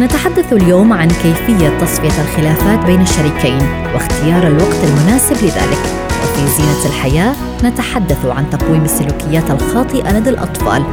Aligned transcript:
نتحدث 0.00 0.52
اليوم 0.52 0.92
عن 0.92 1.08
كيفية 1.08 1.78
تصفية 1.78 2.22
الخلافات 2.22 2.86
بين 2.86 3.00
الشريكين 3.00 3.58
واختيار 3.94 4.46
الوقت 4.46 4.76
المناسب 4.84 5.36
لذلك. 5.36 5.78
وفي 6.22 6.46
زينة 6.46 6.86
الحياة 6.86 7.34
نتحدث 7.64 8.26
عن 8.26 8.50
تقويم 8.50 8.84
السلوكيات 8.84 9.50
الخاطئة 9.50 10.12
لدى 10.12 10.30
الأطفال 10.30 10.84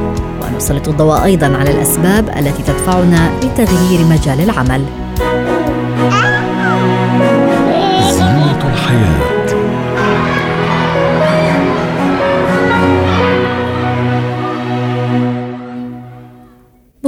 ونسلط 0.42 0.88
الضوء 0.88 1.24
أيضا 1.24 1.58
على 1.58 1.72
الأسباب 1.72 2.30
التي 2.30 2.64
تدفعنا 2.64 3.30
لتغيير 3.44 4.06
مجال 4.06 4.42
العمل 4.42 4.86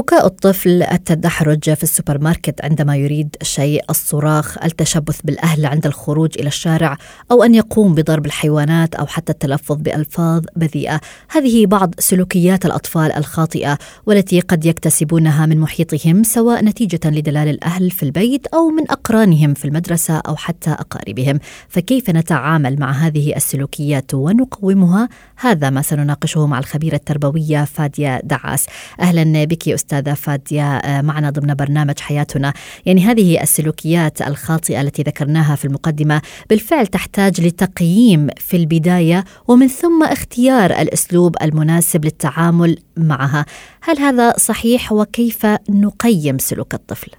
بكاء 0.02 0.26
الطفل 0.26 0.84
التدحرج 0.84 1.74
في 1.74 1.84
السوبر 1.84 2.18
ماركت 2.18 2.66
عندما 2.66 2.96
يريد 2.96 3.36
شيء 3.44 3.84
الصراخ 3.90 4.64
التشبث 4.64 5.22
بالأهل 5.24 5.66
عند 5.66 5.86
الخروج 5.86 6.30
إلى 6.40 6.48
الشارع 6.48 6.98
أو 7.32 7.44
أن 7.44 7.56
يقوم 7.56 7.96
بضرب 7.96 8.26
الحيوانات 8.26 8.96
أو 8.96 9.06
حتى 9.06 9.32
التلفظ 9.32 9.76
بألفاظ 9.76 10.44
بذيئة. 10.56 11.02
هذه 11.30 11.66
بعض 11.66 11.94
سلوكيات 12.00 12.66
الأطفال 12.66 13.12
الخاطئة 13.12 13.78
والتي 14.06 14.40
قد 14.40 14.66
يكتسبونها 14.66 15.46
من 15.46 15.60
محيطهم 15.60 16.24
سواء 16.24 16.66
نتيجة 16.66 17.00
لدلال 17.06 17.48
الأهل 17.48 17.92
في 17.92 18.04
البيت 18.04 18.48
أو 18.48 18.70
من 18.70 18.92
أقرانهم 18.92 19.54
في 19.54 19.66
المدرسة 19.66 20.18
أو 20.18 20.36
حتى 20.36 20.70
أقاربهم. 20.70 21.40
فكيف 21.70 22.10
نتعامل 22.10 22.80
مع 22.80 22.92
هذه 22.92 23.36
السلوكيات 23.36 24.14
ونقومها؟ 24.14 25.10
هذا 25.36 25.70
ما 25.70 25.82
سنناقشه 25.82 26.48
مع 26.48 26.60
الخبيرة 26.60 26.96
التربوية 26.96 27.64
فادية 27.64 28.22
دعاس. 28.24 28.66
أهلا 29.00 29.44
بك 29.44 29.68
أستاذة 29.92 30.14
فادية 30.14 30.78
آه، 30.78 31.02
معنا 31.02 31.30
ضمن 31.30 31.54
برنامج 31.54 32.00
حياتنا. 32.00 32.54
يعني 32.86 33.02
هذه 33.02 33.42
السلوكيات 33.42 34.22
الخاطئة 34.22 34.82
التي 34.82 35.02
ذكرناها 35.02 35.56
في 35.56 35.66
المقدمة. 35.66 36.22
بالفعل 36.50 36.88
تحتاج 36.88 37.42
لتقييم 37.42 38.28
في 38.38 38.58
البداية 38.58 39.24
ومن 39.48 39.68
ثم 39.68 40.04
اختيار 40.04 40.72
الأسلوب 40.72 41.36
المناسب 41.42 42.06
للتعامل 42.06 42.78
معها. 42.98 43.46
هل 43.84 44.00
هذا 44.00 44.32
صحيح 44.32 44.92
وكيف 44.92 45.46
نقيم 45.70 46.38
سلوك 46.38 46.74
الطفل؟ 46.74 47.12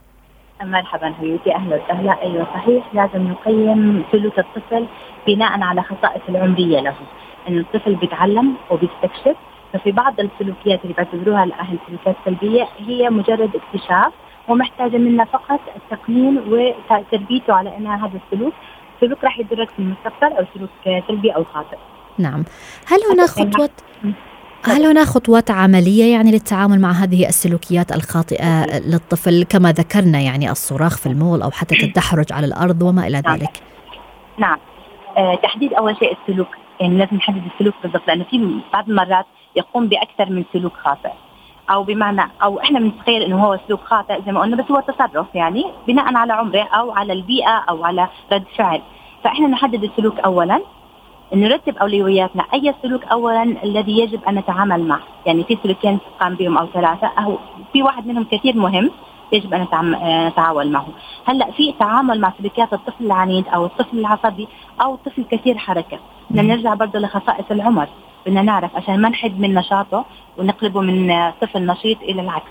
مرحبا 0.62 1.12
حبيبتي 1.12 1.54
أهلا 1.54 1.76
وسهلا. 1.84 2.22
أيوه 2.22 2.44
صحيح 2.44 2.94
لازم 2.94 3.22
نقيم 3.28 4.04
سلوك 4.12 4.38
الطفل 4.38 4.86
بناء 5.26 5.60
على 5.60 5.82
خصائص 5.82 6.22
العمرية 6.28 6.80
له. 6.80 6.94
انه 7.48 7.60
الطفل 7.60 7.94
بيتعلم 7.94 8.54
وبيستكشف 8.70 9.36
ففي 9.72 9.92
بعض 9.92 10.20
السلوكيات 10.20 10.80
اللي 10.84 10.94
بيعتبروها 10.94 11.44
الاهل 11.44 11.78
سلوكيات 11.86 12.16
سلبية 12.24 12.68
هي 12.78 13.10
مجرد 13.10 13.50
اكتشاف 13.56 14.12
ومحتاجة 14.48 14.96
منا 14.96 15.24
فقط 15.24 15.60
التقنين 15.76 16.38
وتربيته 16.38 17.54
على 17.54 17.76
انها 17.76 18.06
هذا 18.06 18.20
السلوك 18.26 18.54
سلوك 19.00 19.24
راح 19.24 19.38
يدرك 19.38 19.70
في 19.70 19.78
المستقبل 19.78 20.36
أو 20.36 20.44
سلوك 20.54 21.04
سلبي 21.08 21.30
أو 21.30 21.44
خاطئ. 21.44 21.76
نعم، 22.18 22.44
هل 22.86 22.98
هناك 23.12 23.28
خطوة 23.28 23.70
هل 24.64 24.86
هناك 24.86 25.06
خطوات 25.06 25.50
عملية 25.50 26.12
يعني 26.12 26.30
للتعامل 26.30 26.80
مع 26.80 26.90
هذه 26.90 27.28
السلوكيات 27.28 27.92
الخاطئة 27.92 28.66
للطفل 28.78 29.44
كما 29.44 29.72
ذكرنا 29.72 30.20
يعني 30.20 30.50
الصراخ 30.50 30.98
في 30.98 31.06
المول 31.06 31.42
أو 31.42 31.50
حتى 31.50 31.74
التدحرج 31.74 32.32
على 32.32 32.46
الأرض 32.46 32.82
وما 32.82 33.06
إلى 33.06 33.22
نعم. 33.26 33.36
ذلك؟ 33.36 33.62
نعم. 34.38 34.58
آه 35.16 35.34
تحديد 35.34 35.72
أول 35.72 35.96
شيء 35.96 36.16
السلوك. 36.20 36.48
يعني 36.80 36.98
لازم 36.98 37.16
نحدد 37.16 37.42
السلوك 37.54 37.74
بالضبط 37.82 38.08
لأنه 38.08 38.24
في 38.24 38.60
بعض 38.72 38.88
المرات 38.88 39.26
يقوم 39.56 39.88
بأكثر 39.88 40.30
من 40.30 40.44
سلوك 40.52 40.72
خاطئ. 40.76 41.12
أو 41.70 41.82
بمعنى 41.82 42.30
أو 42.42 42.60
إحنا 42.60 42.78
بنتخيل 42.80 43.22
إنه 43.22 43.44
هو 43.44 43.58
سلوك 43.66 43.80
خاطئ 43.80 44.22
زي 44.26 44.32
ما 44.32 44.40
قلنا 44.40 44.56
بس 44.56 44.70
هو 44.70 44.80
تصرف 44.80 45.26
يعني 45.34 45.64
بناء 45.88 46.16
على 46.16 46.32
عمره 46.32 46.62
أو 46.62 46.92
على 46.92 47.12
البيئة 47.12 47.64
أو 47.68 47.84
على 47.84 48.08
رد 48.32 48.44
فعل. 48.56 48.82
فإحنا 49.24 49.48
نحدد 49.48 49.84
السلوك 49.84 50.18
اولا 50.18 50.60
نرتب 51.34 51.76
أولوياتنا. 51.76 52.44
أي 52.54 52.74
سلوك 52.82 53.04
اولا 53.04 53.42
الذي 53.42 53.98
يجب 53.98 54.24
أن 54.24 54.34
نتعامل 54.34 54.88
معه؟ 54.88 55.00
يعني 55.26 55.44
في 55.44 55.58
سلوكين 55.62 55.98
قام 56.20 56.34
بهم 56.34 56.58
أو 56.58 56.66
ثلاثة. 56.66 57.06
أو 57.06 57.38
في 57.72 57.82
واحد 57.82 58.06
منهم 58.06 58.24
كثير 58.24 58.56
مهم 58.56 58.90
يجب 59.32 59.54
أن 59.54 59.66
آه، 59.94 60.28
نتعامل 60.28 60.72
معه. 60.72 60.86
هلأ 61.24 61.50
في 61.50 61.72
تعامل 61.72 62.20
مع 62.20 62.32
سلوكيات 62.38 62.72
الطفل 62.72 63.04
العنيد 63.04 63.48
أو 63.48 63.64
الطفل 63.64 63.98
العصبي 63.98 64.48
أو 64.80 64.94
الطفل 64.94 65.24
كثير 65.24 65.58
حركة. 65.58 65.98
بدنا 66.30 66.42
نرجع 66.42 66.74
برضه 66.74 66.98
لخصائص 66.98 67.44
العمر. 67.50 67.88
بدنا 68.26 68.42
نعرف 68.42 68.76
عشان 68.76 69.00
ما 69.00 69.08
نحد 69.08 69.40
من 69.40 69.54
نشاطه 69.54 70.04
ونقلبه 70.38 70.80
من 70.80 71.30
طفل 71.40 71.66
نشيط 71.66 72.02
إلى 72.02 72.22
العكس. 72.22 72.50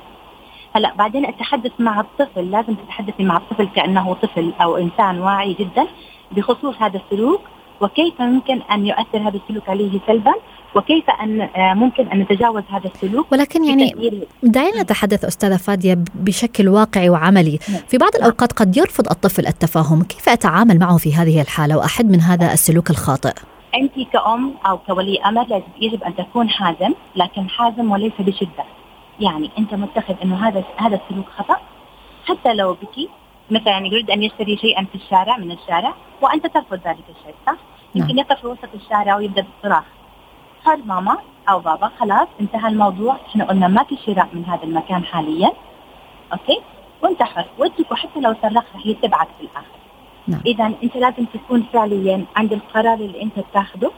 هلا 0.75 0.93
بعدين 0.95 1.25
التحدث 1.25 1.71
مع 1.79 1.99
الطفل 1.99 2.51
لازم 2.51 2.75
تتحدثي 2.75 3.23
مع 3.23 3.37
الطفل 3.37 3.67
كأنه 3.75 4.13
طفل 4.13 4.53
أو 4.61 4.77
إنسان 4.77 5.19
واعي 5.19 5.53
جدا 5.53 5.87
بخصوص 6.31 6.75
هذا 6.79 7.01
السلوك 7.05 7.41
وكيف 7.81 8.19
يمكن 8.19 8.61
أن 8.71 8.87
يؤثر 8.87 9.17
هذا 9.17 9.39
السلوك 9.43 9.69
عليه 9.69 9.99
سلبا 10.07 10.33
وكيف 10.75 11.09
أن 11.09 11.41
آه، 11.41 11.73
ممكن 11.73 12.07
أن 12.07 12.19
نتجاوز 12.19 12.63
هذا 12.69 12.91
السلوك 12.95 13.31
ولكن 13.31 13.65
يعني 13.65 14.25
دعينا 14.43 14.81
نتحدث 14.81 15.25
أستاذة 15.25 15.57
فادية 15.57 15.97
بشكل 16.15 16.69
واقعي 16.69 17.09
وعملي. 17.09 17.59
نعم. 17.69 17.81
في 17.87 17.97
بعض 17.97 18.15
الأوقات 18.15 18.53
قد 18.53 18.77
يرفض 18.77 19.09
الطفل 19.09 19.47
التفاهم 19.47 20.03
كيف 20.03 20.29
أتعامل 20.29 20.79
معه 20.79 20.97
في 20.97 21.13
هذه 21.13 21.41
الحالة 21.41 21.77
وأحد 21.77 22.11
من 22.11 22.21
هذا 22.21 22.53
السلوك 22.53 22.89
الخاطئ؟ 22.89 23.33
أنت 23.75 23.99
كأم 24.13 24.53
أو 24.65 24.77
كولي 24.77 25.21
أمر 25.21 25.47
لازم 25.47 25.71
يجب 25.81 26.03
أن 26.03 26.15
تكون 26.15 26.49
حازم 26.49 26.93
لكن 27.15 27.49
حازم 27.49 27.91
وليس 27.91 28.13
بشدة. 28.19 28.63
يعني 29.19 29.51
أنت 29.57 29.73
متخذ 29.73 30.15
أنه 30.23 30.47
هذا 30.47 30.63
هذا 30.77 30.95
السلوك 30.95 31.25
خطأ. 31.37 31.57
حتى 32.25 32.53
لو 32.53 32.73
بكي 32.73 33.09
مثلا 33.51 33.69
يعني 33.69 33.89
يريد 33.89 34.11
أن 34.11 34.23
يشتري 34.23 34.57
شيئا 34.57 34.85
في 34.85 34.95
الشارع 34.95 35.37
من 35.37 35.51
الشارع 35.51 35.93
وأنت 36.21 36.47
ترفض 36.47 36.79
ذلك 36.87 37.03
الشيء 37.09 37.35
صح؟ 37.47 37.55
يمكن 37.95 38.17
يقف 38.17 38.41
في 38.41 38.47
وسط 38.47 38.69
الشارع 38.75 39.15
ويبدأ 39.15 39.41
بالصراخ 39.41 39.83
قال 40.65 40.87
ماما 40.87 41.17
أو 41.49 41.59
بابا 41.59 41.91
خلاص 41.99 42.27
انتهى 42.41 42.67
الموضوع. 42.67 43.17
إحنا 43.27 43.45
قلنا 43.45 43.67
ما 43.67 43.83
في 43.83 43.97
شراء 44.05 44.27
من 44.33 44.45
هذا 44.45 44.63
المكان 44.63 45.03
حاليا. 45.05 45.51
أوكي؟ 46.33 46.61
وانت 47.01 47.23
حر 47.23 47.45
وجهك 47.57 47.91
وحتى 47.91 48.19
لو 48.19 48.35
صرخت 48.41 48.75
رح 48.75 48.85
يتبعك 48.85 49.27
في 49.39 49.43
الآخر. 49.43 49.80
نعم. 50.27 50.41
إذا 50.45 50.65
أنت 50.83 50.97
لازم 50.97 51.25
تكون 51.25 51.63
فعليا 51.73 52.25
عند 52.35 52.53
القرار 52.53 52.93
اللي 52.93 53.21
أنت 53.21 53.39
بتاخده 53.39 53.91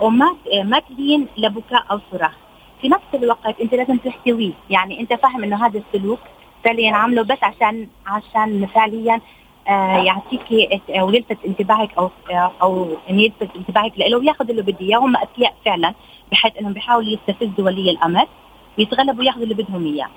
وما 0.00 0.36
ما 0.62 0.78
تلين 0.78 1.26
لبكاء 1.36 1.84
أو 1.90 2.00
صراخ. 2.12 2.32
في 2.80 2.88
نفس 2.88 3.04
الوقت 3.14 3.60
أنت 3.60 3.74
لازم 3.74 3.96
تحتويه 3.96 4.52
يعني 4.70 5.00
أنت 5.00 5.12
فاهم 5.12 5.44
إنه 5.44 5.66
هذا 5.66 5.82
السلوك 5.88 6.18
فعليا 6.64 6.92
عامله 6.92 7.22
بس 7.22 7.38
عشان 7.42 7.88
عشان 8.06 8.66
فعليا 8.66 9.20
آه 9.68 9.96
يعطيك 9.96 10.72
أو 10.90 11.10
يلفت 11.10 11.38
انتباهك 11.46 11.98
أو 11.98 12.10
آه 12.30 12.52
أو 12.62 12.88
يعني 13.08 13.24
يلفت 13.24 13.56
انتباهك 13.56 13.92
له 13.98 14.16
وياخذ 14.16 14.50
اللي 14.50 14.62
بده 14.62 14.80
إياه. 14.80 14.98
هم 14.98 15.16
اذكياء 15.16 15.54
فعلا 15.64 15.94
بحيث 16.32 16.56
انهم 16.56 16.72
بيحاولوا 16.72 17.10
يستفزوا 17.10 17.64
ولي 17.64 17.90
الأمر 17.90 18.26
ويتغلبوا 18.78 19.24
ياخذوا 19.24 19.44
اللي 19.44 19.54
بدهم 19.54 19.94
إياه. 19.94 20.08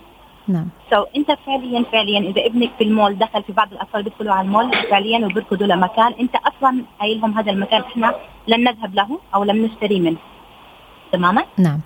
نعم. 0.47 0.67
سو 0.91 1.03
so, 1.03 1.07
انت 1.15 1.31
فعليا 1.45 1.83
فعليا 1.91 2.19
إذا 2.19 2.45
ابنك 2.45 2.71
في 2.77 2.83
المول 2.83 3.17
دخل 3.17 3.43
في 3.43 3.53
بعض 3.53 3.71
الأطفال 3.71 4.03
بيدخلوا 4.03 4.33
على 4.33 4.45
المول 4.45 4.71
فعليا 4.89 5.25
وبيركضوا 5.25 5.67
لمكان 5.67 6.13
انت 6.19 6.35
أصلا 6.35 6.83
قايل 6.99 7.21
لهم 7.21 7.37
هذا 7.37 7.51
المكان 7.51 7.81
إحنا 7.81 8.15
لن 8.47 8.63
نذهب 8.63 8.95
له 8.95 9.19
أو 9.35 9.43
لم 9.43 9.65
نشتري 9.65 9.99
منه. 9.99 10.17
تماما؟ 11.11 11.43
نعم. 11.57 11.79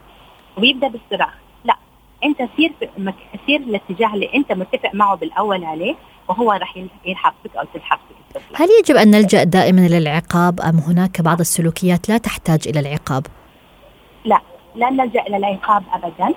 ويبدأ 0.58 0.88
بالصراخ. 0.88 1.34
لا 1.64 1.76
انت 2.24 2.38
سير 2.58 2.72
في 2.80 2.88
مك... 2.98 3.16
سير 3.46 3.60
الاتجاه 3.60 4.14
اللي 4.14 4.30
انت 4.36 4.52
متفق 4.52 4.90
معه 4.94 5.16
بالأول 5.16 5.64
عليه 5.64 5.96
وهو 6.28 6.52
راح 6.52 6.78
يلحق 7.06 7.36
بك 7.46 7.56
أو 7.56 7.66
تلحق 7.74 8.00
بك 8.10 8.42
هل 8.56 8.68
يجب 8.80 8.96
أن 8.96 9.12
نلجأ 9.12 9.44
دائما 9.44 9.86
إلى 9.86 9.98
العقاب 9.98 10.62
أم 10.62 10.78
هناك 10.78 11.22
بعض 11.22 11.40
السلوكيات 11.40 12.10
لا 12.10 12.18
تحتاج 12.18 12.68
إلى 12.68 12.80
العقاب؟ 12.80 13.28
لا 14.26 14.40
لا 14.76 14.90
نلجأ 14.90 15.22
إلى 15.22 15.38
العقاب 15.38 15.84
ابدا. 15.94 16.36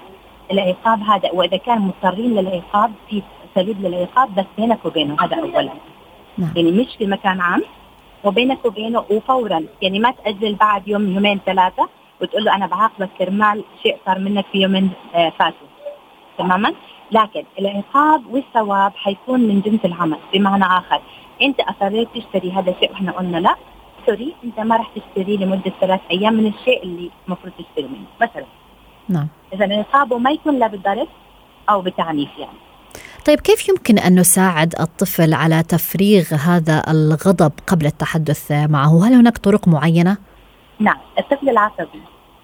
العقاب 0.50 1.00
هذا 1.02 1.30
وإذا 1.32 1.56
كان 1.56 1.80
مضطرين 1.80 2.34
للعقاب 2.34 2.92
في 3.08 3.22
سبيل 3.54 3.76
للعقاب 3.82 4.34
بس 4.34 4.44
بينك 4.58 4.84
وبينه 4.84 5.16
هذا 5.20 5.36
اولا. 5.36 5.72
نعم. 6.38 6.52
يعني 6.56 6.72
مش 6.72 6.96
في 6.98 7.06
مكان 7.06 7.40
عام 7.40 7.62
وبينك 8.24 8.64
وبينه 8.64 9.04
وفورا. 9.10 9.64
يعني 9.82 9.98
ما 9.98 10.10
تأجل 10.10 10.54
بعد 10.54 10.88
يوم 10.88 11.14
يومين 11.14 11.40
ثلاثة 11.46 11.88
وتقول 12.22 12.44
له 12.44 12.54
أنا 12.54 12.66
بعاقبك 12.66 13.08
كرمال 13.18 13.64
شيء 13.82 13.96
صار 14.06 14.18
منك 14.18 14.46
في 14.52 14.58
يومين 14.58 14.90
آه 15.14 15.30
فاتوا. 15.30 15.66
تماما؟ 16.38 16.74
لكن 17.12 17.44
العقاب 17.58 18.26
والثواب 18.26 18.92
حيكون 18.96 19.40
من 19.40 19.60
جنس 19.60 19.84
العمل 19.84 20.18
بمعنى 20.32 20.64
آخر. 20.64 21.00
أنت 21.42 21.60
أصريت 21.60 22.08
تشتري 22.14 22.52
هذا 22.52 22.70
الشيء 22.70 22.90
وإحنا 22.90 23.12
قلنا 23.12 23.36
لا. 23.38 23.56
سوري 24.06 24.34
أنت 24.44 24.60
ما 24.60 24.76
راح 24.76 24.90
تشتري 24.94 25.36
لمدة 25.36 25.72
ثلاث 25.80 26.00
أيام 26.10 26.34
من 26.34 26.46
الشيء 26.46 26.82
اللي 26.82 27.10
المفروض 27.26 27.52
تشتري 27.58 27.88
منه 27.88 28.06
مثلا. 28.20 28.44
نعم 29.12 29.28
اذا 29.52 29.78
عقابه 29.78 30.18
ما 30.18 30.30
يكون 30.30 30.58
لا 30.58 30.66
بالضرب 30.66 31.08
أو 31.70 31.80
بالتعنيف 31.80 32.30
يعني 32.38 32.58
طيب 33.26 33.40
كيف 33.40 33.68
يمكن 33.68 33.98
أن 33.98 34.20
نساعد 34.20 34.74
الطفل 34.80 35.34
على 35.34 35.62
تفريغ 35.62 36.34
هذا 36.34 36.82
الغضب 36.88 37.52
قبل 37.66 37.86
التحدث 37.86 38.52
معه؟ 38.52 39.08
هل 39.08 39.14
هناك 39.14 39.38
طرق 39.38 39.68
معينة؟ 39.68 40.16
نعم، 40.78 40.98
الطفل 41.18 41.48
العصبي 41.48 42.02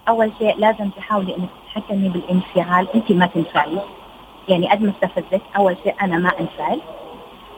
أول 0.09 0.33
شيء 0.39 0.59
لازم 0.59 0.91
تحاولي 0.91 1.37
أنك 1.37 1.49
تتحكمي 1.65 2.09
بالانفعال، 2.09 2.89
أنت 2.95 3.13
ما 3.13 3.27
تنفعلي. 3.27 3.81
يعني 4.49 4.71
قد 4.71 4.83
ما 4.83 4.91
استفزك 4.91 5.43
أول 5.57 5.77
شيء 5.83 5.95
أنا 6.03 6.19
ما 6.19 6.33
أنفعل. 6.41 6.81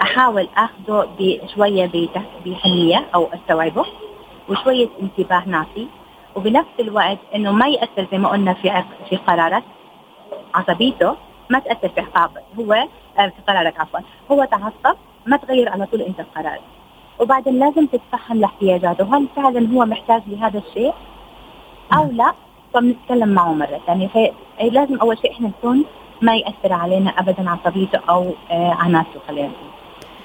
أحاول 0.03 0.49
أخذه 0.57 1.09
بشوية 1.19 1.91
بحنيه 2.47 3.07
أو 3.15 3.29
استوعبه 3.35 3.85
وشوية 4.49 4.89
انتباه 5.03 5.43
نعطي 5.47 5.87
وبنفس 6.37 6.81
الوقت 6.81 7.19
إنه 7.35 7.53
ما 7.53 7.69
يأثر 7.69 8.06
زي 8.12 8.19
ما 8.19 8.29
قلنا 8.29 8.55
في 8.55 8.85
في 9.11 9.17
قرارك. 9.17 9.62
عصبيته 10.55 11.17
ما 11.50 11.59
تأثر 11.59 11.88
في 11.88 12.00
هو 12.59 12.73
آه، 13.19 13.27
في 13.27 13.43
قرارك 13.49 13.81
عفوا. 13.81 14.00
هو 14.31 14.44
تعصب 14.44 14.97
ما 15.27 15.37
تغير 15.37 15.69
على 15.69 15.87
طول 15.87 16.03
أنت 16.03 16.21
القرار 16.21 16.59
وبعدين 17.21 17.59
لازم 17.59 17.87
تتفهم 17.87 18.41
لاحتياجاته. 18.41 19.17
هل 19.17 19.27
فعلا 19.37 19.69
هو 19.75 19.85
محتاج 19.85 20.23
لهذا 20.27 20.59
الشيء؟ 20.69 20.94
أو 21.97 22.11
لا. 22.12 22.33
فبنتكلم 22.75 23.29
معه 23.29 23.53
مرة 23.53 23.81
ثانية. 23.87 24.09
فلازم 24.09 24.97
أول 24.97 25.19
شيء 25.19 25.33
إحنا 25.33 25.49
نكون 25.49 25.85
ما 26.23 26.37
يأثر 26.37 26.73
علينا 26.73 27.11
ابدا 27.11 27.50
عصبيته 27.50 28.00
أو 28.09 28.35
آه 28.50 28.73
عناصره 28.73 29.21
خلينا 29.29 29.49
نقول. 29.49 29.71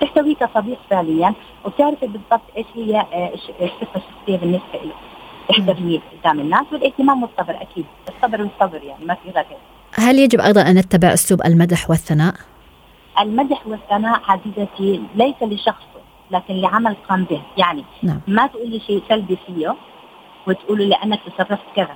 تحتويه 0.01 0.35
كصديق 0.35 0.77
فعليا. 0.89 1.33
وتعرفي 1.65 2.07
بالضبط 2.07 2.41
إيش 2.57 2.65
هي 2.75 2.99
آه 3.13 3.31
الصفة 3.61 3.95
الشخصية 3.95 4.37
بالنسبة 4.37 4.79
له 4.83 4.91
تحتويه 5.49 5.99
قدام 5.99 6.39
الناس 6.39 6.65
والاهتمام 6.71 7.23
والصبر 7.23 7.61
أكيد. 7.61 7.85
الصبر 8.09 8.41
والصبر 8.41 8.83
يعني 8.83 9.05
ما 9.05 9.13
في 9.13 9.29
غير. 9.29 9.45
هل 9.93 10.19
يجب 10.19 10.39
أيضا 10.39 10.61
أن 10.61 10.75
نتبع 10.77 11.13
أسلوب 11.13 11.41
المدح 11.45 11.89
والثناء؟ 11.89 12.33
المدح 13.19 13.67
والثناء 13.67 14.21
عزيزتي 14.27 15.01
ليس 15.15 15.35
لشخصه 15.41 16.01
لكن 16.31 16.53
لعمل 16.53 16.95
قام 17.09 17.23
به 17.23 17.41
يعني 17.57 17.83
نعم. 18.03 18.19
ما 18.27 18.47
تقولي 18.47 18.79
شيء 18.79 19.03
سلبي 19.09 19.37
فيه 19.47 19.75
وتقولي 20.47 20.85
لأنك 20.85 21.19
تصرفت 21.25 21.65
كذا. 21.75 21.95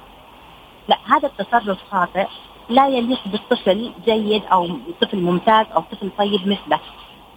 لا 0.88 0.98
هذا 1.06 1.28
التصرف 1.28 1.78
خاطئ 1.92 2.28
لا 2.70 2.88
يليق 2.88 3.20
بالطفل 3.26 3.92
جيد 4.06 4.44
أو 4.52 4.70
طفل 5.02 5.18
ممتاز 5.18 5.66
أو 5.76 5.82
طفل 5.92 6.10
طيب 6.18 6.48
مثلك 6.48 6.82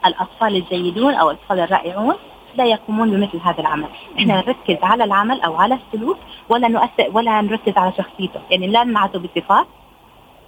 الأطفال 0.07 0.57
الجيدون 0.57 1.15
أو 1.15 1.31
الأطفال 1.31 1.61
الرائعون 1.61 2.15
لا 2.57 2.65
يقومون 2.65 3.11
بمثل 3.11 3.39
هذا 3.45 3.61
العمل، 3.61 3.89
إحنا 4.19 4.37
نركز 4.37 4.77
على 4.83 5.05
العمل 5.05 5.41
أو 5.41 5.55
على 5.55 5.79
السلوك 5.87 6.19
ولا 6.49 6.69
نؤثر 6.69 7.11
ولا 7.13 7.41
نركز 7.41 7.73
على 7.77 7.93
شخصيته، 7.99 8.41
يعني 8.51 8.67
لا 8.67 8.85
نعته 8.85 9.19
بصفات 9.19 9.67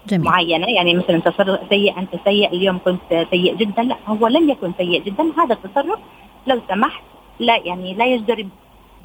جميل. 0.09 0.25
معينة. 0.25 0.67
يعني 0.67 0.95
مثلا 0.95 1.19
تصرف 1.19 1.61
سيء 1.69 1.99
أنت 1.99 2.11
سيء 2.25 2.49
اليوم 2.49 2.79
كنت 2.85 3.27
سيء 3.31 3.57
جدا. 3.57 3.83
لا 3.83 3.97
هو 4.07 4.27
لم 4.27 4.51
يكن 4.51 4.73
سيء 4.79 5.03
جدا. 5.03 5.25
هذا 5.39 5.55
التصرف 5.55 5.99
لو 6.47 6.61
سمحت 6.69 7.03
لا 7.41 7.57
يعني 7.57 7.95
لا 7.95 8.07
يجدر 8.07 8.47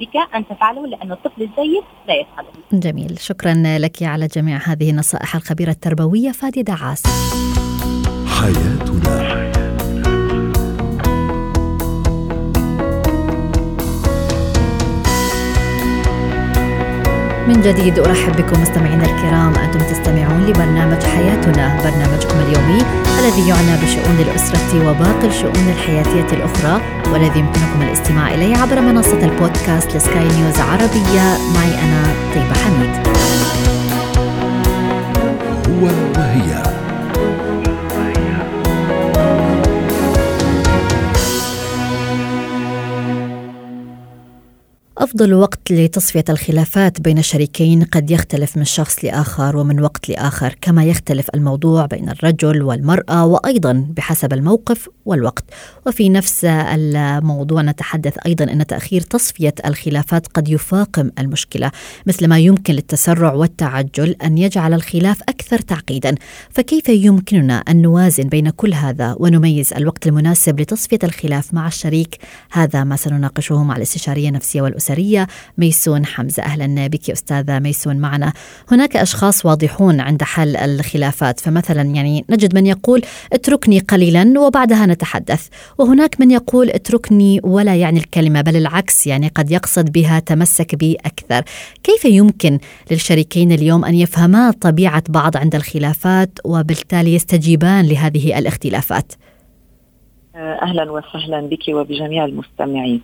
بك 0.00 0.16
أن 0.34 0.46
تفعله 0.46 0.86
لأن 0.86 1.12
الطفل 1.12 1.42
الجيد 1.42 1.82
لا 2.08 2.14
يفعله. 2.14 2.48
جميل، 2.72 3.18
شكرا 3.18 3.54
لك 3.78 4.02
على 4.02 4.26
جميع 4.26 4.58
هذه 4.66 4.90
النصائح 4.90 5.34
الخبيرة 5.36 5.70
التربوية 5.70 6.30
فادي 6.30 6.62
دعاس. 6.62 7.02
حياتنا. 8.40 9.69
من 17.50 17.62
جديد 17.62 17.98
أرحب 17.98 18.36
بكم 18.36 18.62
مستمعينا 18.62 19.04
الكرام 19.04 19.54
أنتم 19.54 19.78
تستمعون 19.78 20.46
لبرنامج 20.46 21.02
حياتنا 21.02 21.82
برنامجكم 21.82 22.38
اليومي 22.40 22.82
الذي 23.18 23.48
يعنى 23.48 23.82
بشؤون 23.82 24.18
الأسرة 24.20 24.90
وباقي 24.90 25.26
الشؤون 25.26 25.68
الحياتيه 25.68 26.36
الأخرى 26.36 26.80
والذي 27.12 27.38
يمكنكم 27.38 27.82
الاستماع 27.82 28.34
إليه 28.34 28.56
عبر 28.56 28.80
منصة 28.80 29.24
البودكاست 29.24 29.96
لسكاي 29.96 30.28
نيوز 30.28 30.60
عربية 30.60 31.38
معي 31.54 31.74
أنا 31.82 32.02
طيبة 32.34 32.54
حميد. 32.54 33.06
هو 35.68 35.86
وهي 36.16 36.69
أفضل 45.00 45.34
وقت 45.34 45.70
لتصفية 45.70 46.24
الخلافات 46.28 47.00
بين 47.00 47.18
الشريكين 47.18 47.84
قد 47.84 48.10
يختلف 48.10 48.56
من 48.56 48.64
شخص 48.64 49.04
لآخر 49.04 49.56
ومن 49.56 49.80
وقت 49.80 50.08
لآخر 50.08 50.54
كما 50.60 50.84
يختلف 50.84 51.30
الموضوع 51.34 51.86
بين 51.86 52.08
الرجل 52.08 52.62
والمرأة 52.62 53.26
وأيضا 53.26 53.86
بحسب 53.96 54.32
الموقف 54.32 54.88
والوقت. 55.04 55.44
وفي 55.86 56.08
نفس 56.08 56.44
الموضوع 56.44 57.62
نتحدث 57.62 58.18
أيضا 58.26 58.44
أن 58.44 58.66
تأخير 58.66 59.00
تصفية 59.00 59.54
الخلافات 59.66 60.26
قد 60.26 60.48
يفاقم 60.48 61.10
المشكلة 61.18 61.70
مثل 62.06 62.28
ما 62.28 62.38
يمكن 62.38 62.74
للتسرع 62.74 63.32
والتعجل 63.32 64.16
أن 64.24 64.38
يجعل 64.38 64.74
الخلاف 64.74 65.22
أكثر 65.22 65.58
تعقيدا. 65.58 66.14
فكيف 66.50 66.88
يمكننا 66.88 67.58
أن 67.68 67.82
نوازن 67.82 68.24
بين 68.24 68.50
كل 68.50 68.74
هذا 68.74 69.16
ونميز 69.18 69.72
الوقت 69.72 70.06
المناسب 70.06 70.60
لتصفية 70.60 70.98
الخلاف 71.04 71.54
مع 71.54 71.66
الشريك؟ 71.66 72.18
هذا 72.50 72.84
ما 72.84 72.96
سنناقشه 72.96 73.64
مع 73.64 73.76
الاستشارية 73.76 74.28
النفسية 74.28 74.62
والأسرية 74.62 74.89
ميسون 75.58 76.06
حمزة. 76.06 76.42
أهلا 76.42 76.86
بك 76.86 77.10
أستاذة 77.10 77.58
ميسون 77.58 77.96
معنا. 77.96 78.32
هناك 78.70 78.96
أشخاص 78.96 79.46
واضحون 79.46 80.00
عند 80.00 80.22
حل 80.22 80.56
الخلافات 80.56 81.40
فمثلا 81.40 81.82
يعني 81.82 82.24
نجد 82.30 82.54
من 82.54 82.66
يقول 82.66 83.02
اتركني 83.32 83.78
قليلا 83.78 84.40
وبعدها 84.40 84.86
نتحدث 84.86 85.46
وهناك 85.78 86.20
من 86.20 86.30
يقول 86.30 86.70
اتركني 86.70 87.40
ولا 87.44 87.76
يعني 87.76 87.98
الكلمة 87.98 88.40
بل 88.40 88.56
العكس 88.56 89.06
يعني 89.06 89.28
قد 89.28 89.50
يقصد 89.50 89.92
بها 89.92 90.18
تمسك 90.18 90.74
بي 90.74 90.96
أكثر. 91.06 91.44
كيف 91.82 92.04
يمكن 92.04 92.58
للشريكين 92.90 93.52
اليوم 93.52 93.84
أن 93.84 93.94
يفهما 93.94 94.50
طبيعة 94.50 95.02
بعض 95.08 95.36
عند 95.36 95.54
الخلافات 95.54 96.38
وبالتالي 96.44 97.14
يستجيبان 97.14 97.86
لهذه 97.86 98.38
الاختلافات؟ 98.38 99.12
أهلا 100.40 100.90
وسهلا 100.92 101.40
بك 101.40 101.68
وبجميع 101.68 102.24
المستمعين. 102.24 103.02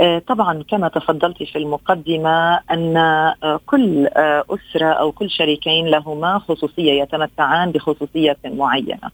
آه، 0.00 0.18
طبعا 0.18 0.62
كما 0.62 0.88
تفضلت 0.88 1.42
في 1.42 1.58
المقدمة 1.58 2.60
أن 2.70 2.96
آه، 2.96 3.60
كل 3.66 4.06
آه، 4.06 4.44
أسرة 4.50 4.86
أو 4.86 5.12
كل 5.12 5.30
شريكين 5.30 5.86
لهما 5.86 6.38
خصوصية 6.38 7.02
يتمتعان 7.02 7.70
بخصوصية 7.70 8.36
معينة. 8.44 9.10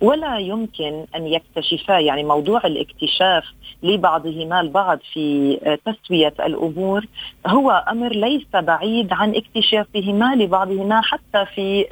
ولا 0.00 0.38
يمكن 0.38 1.04
أن 1.16 1.26
يكتشفا 1.26 1.98
يعني 1.98 2.24
موضوع 2.24 2.60
الاكتشاف 2.64 3.44
لبعضهما 3.82 4.60
البعض 4.60 4.98
في 5.12 5.56
تسوية 5.84 6.34
الأمور 6.40 7.06
هو 7.46 7.84
أمر 7.90 8.12
ليس 8.12 8.46
بعيد 8.54 9.12
عن 9.12 9.34
اكتشافهما 9.34 10.34
لبعضهما 10.34 11.00
حتى 11.00 11.46
في 11.54 11.86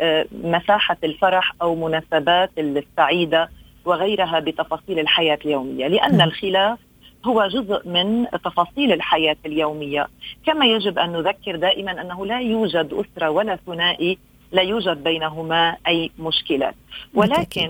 مساحة 0.44 0.96
الفرح 1.04 1.54
أو 1.62 1.74
مناسبات 1.74 2.50
السعيدة 2.58 3.48
وغيرها 3.88 4.40
بتفاصيل 4.40 4.98
الحياة 4.98 5.38
اليومية 5.44 5.86
لأن 5.86 6.20
الخلاف 6.20 6.78
هو 7.26 7.46
جزء 7.46 7.88
من 7.88 8.26
تفاصيل 8.44 8.92
الحياة 8.92 9.36
اليومية. 9.46 10.06
كما 10.46 10.66
يجب 10.66 10.98
أن 10.98 11.12
نذكر 11.12 11.56
دائما 11.56 12.00
أنه 12.00 12.26
لا 12.26 12.40
يوجد 12.40 12.94
أسرة 12.94 13.30
ولا 13.30 13.58
ثنائي 13.66 14.18
لا 14.52 14.62
يوجد 14.62 15.04
بينهما 15.04 15.76
أي 15.86 16.10
مشكلات 16.18 16.74
ولكن 17.14 17.68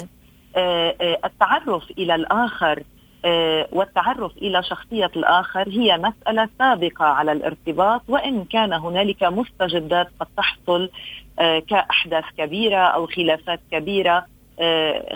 آه، 0.57 0.95
آه، 1.01 1.19
التعرف 1.25 1.91
إلى 1.99 2.15
الآخر 2.15 2.83
آه، 3.25 3.69
والتعرف 3.73 4.37
إلى 4.37 4.63
شخصية 4.63 5.11
الآخر 5.17 5.69
هي 5.69 5.99
مسألة 5.99 6.49
سابقة 6.59 7.05
على 7.05 7.33
الارتباط 7.33 8.03
وإن 8.09 8.45
كان 8.45 8.73
هنالك 8.73 9.25
مستجدات 9.25 10.09
قد 10.21 10.27
تحصل 10.37 10.91
كأحداث 11.69 12.25
كبيرة 12.39 12.77
أو 12.79 13.07
خلافات 13.07 13.61
كبيرة. 13.73 14.27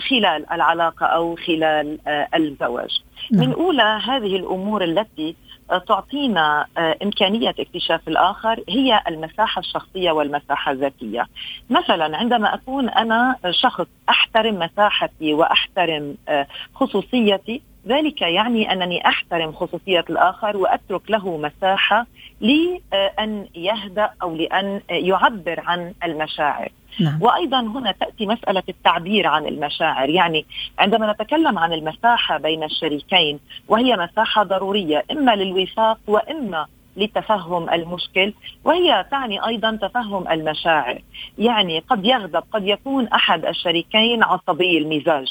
خلال 0.09 0.51
العلاقة 0.51 1.05
أو 1.05 1.35
خلال 1.35 1.99
آه، 2.07 2.27
الزواج 2.35 3.01
نعم. 3.31 3.49
من 3.49 3.53
أولى 3.53 3.99
هذه 4.05 4.35
الأمور 4.35 4.83
التي 4.83 5.35
آه، 5.71 5.77
تعطينا 5.77 6.65
إمكانية 7.03 7.49
اكتشاف 7.49 8.07
الآخر 8.07 8.63
هي 8.69 9.01
المساحة 9.07 9.59
الشخصية 9.59 10.11
والمساحة 10.11 10.71
الذاتية 10.71 11.25
مثلا 11.69 12.17
عندما 12.17 12.53
أكون 12.53 12.89
أنا 12.89 13.35
شخص 13.51 13.87
أحترم 14.09 14.59
مساحتي 14.59 15.33
وأحترم 15.33 16.15
خصوصيتي 16.75 17.61
ذلك 17.87 18.21
يعني 18.21 18.71
أنني 18.71 19.07
أحترم 19.07 19.51
خصوصية 19.51 20.05
الآخر 20.09 20.57
وأترك 20.57 21.11
له 21.11 21.37
مساحة 21.37 22.07
لأن 22.41 23.47
يهدأ 23.55 24.09
أو 24.21 24.35
لأن 24.35 24.81
يعبر 24.89 25.59
عن 25.59 25.93
المشاعر. 26.03 26.69
نعم. 26.99 27.21
وأيضا 27.21 27.59
هنا 27.59 27.91
تأتي 27.91 28.25
مسألة 28.25 28.63
التعبير 28.69 29.27
عن 29.27 29.45
المشاعر 29.45 30.09
يعني 30.09 30.45
عندما 30.79 31.11
نتكلم 31.11 31.59
عن 31.59 31.73
المساحة 31.73 32.37
بين 32.37 32.63
الشريكين 32.63 33.39
وهي 33.67 33.97
مساحة 33.97 34.43
ضرورية 34.43 35.05
إما 35.11 35.35
للوفاق 35.35 35.99
وإما 36.07 36.65
لتفهم 36.97 37.69
المشكل 37.69 38.33
وهي 38.63 39.05
تعني 39.11 39.47
أيضا 39.47 39.79
تفهم 39.81 40.27
المشاعر 40.27 41.01
يعني 41.37 41.79
قد 41.79 42.05
يغضب 42.05 42.43
قد 42.51 42.67
يكون 42.67 43.07
أحد 43.07 43.45
الشريكين 43.45 44.23
عصبي 44.23 44.77
المزاج 44.77 45.27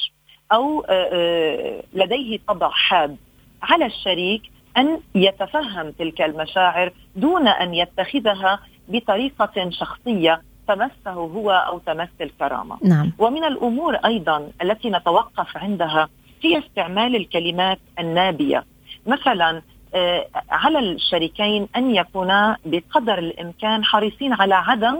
أو 0.52 0.80
آه، 0.80 1.08
آه، 1.12 1.82
لديه 1.94 2.38
طبع 2.48 2.70
حاد 2.70 3.16
على 3.62 3.86
الشريك 3.86 4.42
أن 4.76 5.00
يتفهم 5.14 5.90
تلك 5.90 6.22
المشاعر 6.22 6.92
دون 7.16 7.48
أن 7.48 7.74
يتخذها 7.74 8.60
بطريقة 8.88 9.70
شخصية 9.70 10.42
تمسه 10.68 11.10
هو 11.10 11.50
أو 11.50 11.78
تمس 11.78 12.08
الكرامة. 12.20 12.76
نعم. 12.84 13.12
ومن 13.18 13.44
الأمور 13.44 13.94
أيضا 13.94 14.50
التي 14.62 14.90
نتوقف 14.90 15.56
عندها 15.56 16.08
هي 16.42 16.58
استعمال 16.58 17.16
الكلمات 17.16 17.78
النابية. 17.98 18.64
مثلا 19.06 19.62
آه، 19.94 20.26
على 20.50 20.78
الشريكين 20.78 21.68
أن 21.76 21.94
يكونا 21.94 22.56
بقدر 22.64 23.18
الإمكان 23.18 23.84
حريصين 23.84 24.32
على 24.32 24.54
عدم 24.54 24.96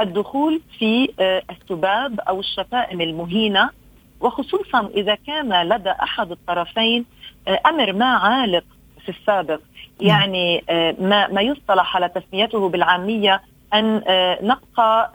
الدخول 0.00 0.60
في 0.78 1.08
السباب 1.50 2.20
أو 2.20 2.40
الشتائم 2.40 3.00
المهينة 3.00 3.70
وخصوصا 4.24 4.88
إذا 4.94 5.14
كان 5.14 5.68
لدى 5.68 5.90
أحد 5.90 6.30
الطرفين 6.30 7.04
آه، 7.48 7.60
أمر 7.66 7.92
ما 7.92 8.06
عالق 8.06 8.64
في 9.04 9.08
السابق. 9.08 9.60
يعني 10.00 10.64
ما 11.00 11.28
ما 11.28 11.40
يصطلح 11.40 11.96
على 11.96 12.08
تسميته 12.08 12.68
بالعامية 12.68 13.42
أن 13.74 14.02
نبقى 14.42 15.10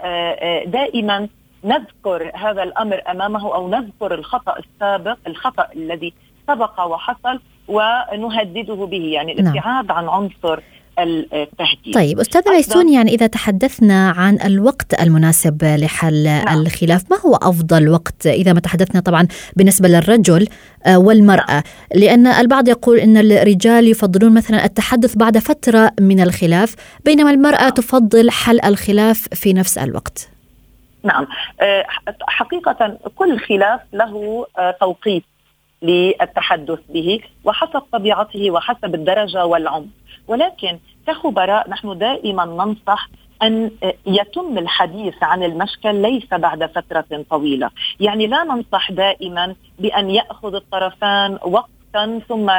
دائما 0.68 1.28
نذكر 1.64 2.32
هذا 2.36 2.64
الأمر 2.64 3.02
أمامه 3.12 3.56
أو 3.56 3.70
نذكر 3.70 4.14
الخطأ 4.14 4.60
السابق 4.60 5.18
الخطأ 5.28 5.68
الذي 5.76 6.14
سبق 6.48 6.82
وحصل 6.86 7.40
ونهدده 7.68 8.86
به 8.86 9.06
يعني 9.14 9.34
نعم. 9.34 9.48
الابتعاد. 9.48 9.92
عن 9.92 10.10
عنصر 10.10 10.60
التهديد 11.04 11.94
طيب 11.94 12.20
أستاذة 12.20 12.52
ميسون 12.52 12.90
يعني 12.90 13.12
إذا 13.12 13.28
تحدثنا 13.28 14.10
عن 14.10 14.38
الوقت 14.46 15.02
المناسب 15.02 15.64
لحل 15.64 16.24
نعم. 16.24 16.62
الخلاف 16.62 17.04
ما 17.12 17.18
هو 17.26 17.36
أفضل 17.36 17.90
وقت 17.90 18.28
إذا 18.28 18.54
ما 18.54 18.60
تحدثنا 18.60 19.02
طبعا 19.02 19.28
بالنسبة 19.56 19.88
للرجل 19.88 20.48
آه، 20.86 21.00
والمرأة 21.00 21.52
نعم. 21.52 21.64
لأن 21.96 22.28
البعض 22.28 22.68
يقول 22.68 22.98
أن 22.98 23.18
الرجال 23.18 23.88
يفضلون 23.88 24.34
مثلا 24.34 24.66
التحدث 24.66 25.16
بعد 25.16 25.38
فترة 25.38 25.92
من 26.00 26.20
الخلاف 26.22 26.76
بينما 27.06 27.32
المرأة 27.32 27.62
نعم. 27.62 27.70
تفضل 27.70 28.32
حل 28.32 28.60
الخلاف 28.66 29.28
في 29.34 29.54
نفس 29.54 29.78
الوقت 29.78 30.30
نعم 31.04 31.28
آه، 31.62 31.86
حقيقة 32.22 32.98
كل 33.16 33.40
خلاف 33.40 33.82
له 33.94 34.46
آه، 34.58 34.72
توقيت 34.72 35.24
للتحدث 35.82 36.80
به 36.90 37.20
وحسب 37.44 37.80
طبيعته 37.92 38.52
وحسب 38.52 38.96
الدرجة 38.96 39.46
والعمق 39.46 39.88
ولكن 40.30 40.80
كخبراء 41.08 41.70
نحن 41.70 41.98
دائما 41.98 42.46
ننصح 42.46 43.10
أن 43.44 43.72
يتم 44.06 44.58
الحديث 44.58 45.24
عن 45.24 45.44
المشكل 45.44 45.96
ليس 45.96 46.34
بعد 46.34 46.66
فترة 46.66 47.26
طويلة، 47.30 47.70
يعني 48.00 48.28
لا 48.28 48.44
ننصح 48.44 48.92
دائما 48.92 49.56
بأن 49.80 50.10
يأخذ 50.10 50.56
الطرفان 50.56 51.40
وقتا 51.42 52.20
ثم 52.30 52.52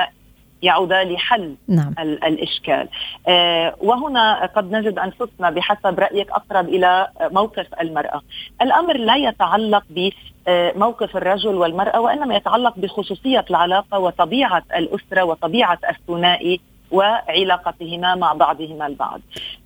يعودا 0.62 1.04
لحل 1.04 1.54
نعم. 1.68 1.94
الإشكال. 1.98 2.88
آه 3.28 3.76
وهنا 3.80 4.46
قد 4.46 4.72
نجد 4.72 4.98
أنفسنا 4.98 5.50
بحسب 5.50 6.00
رأيك 6.00 6.30
أقرب 6.30 6.68
إلى 6.68 7.08
موقف 7.20 7.66
المرأة. 7.80 8.20
الأمر 8.62 8.96
لا 8.96 9.16
يتعلق 9.16 9.84
بموقف 9.90 11.16
الرجل 11.16 11.54
والمرأة 11.54 12.00
وإنما 12.00 12.36
يتعلق 12.36 12.78
بخصوصية 12.78 13.44
العلاقة 13.50 13.98
وطبيعة 13.98 14.62
الأسرة 14.76 15.24
وطبيعة 15.24 15.78
الثنائي 15.90 16.60
وعلاقتهما 16.90 18.14
مع 18.14 18.32
بعضهما 18.32 18.86
البعض. 18.86 19.20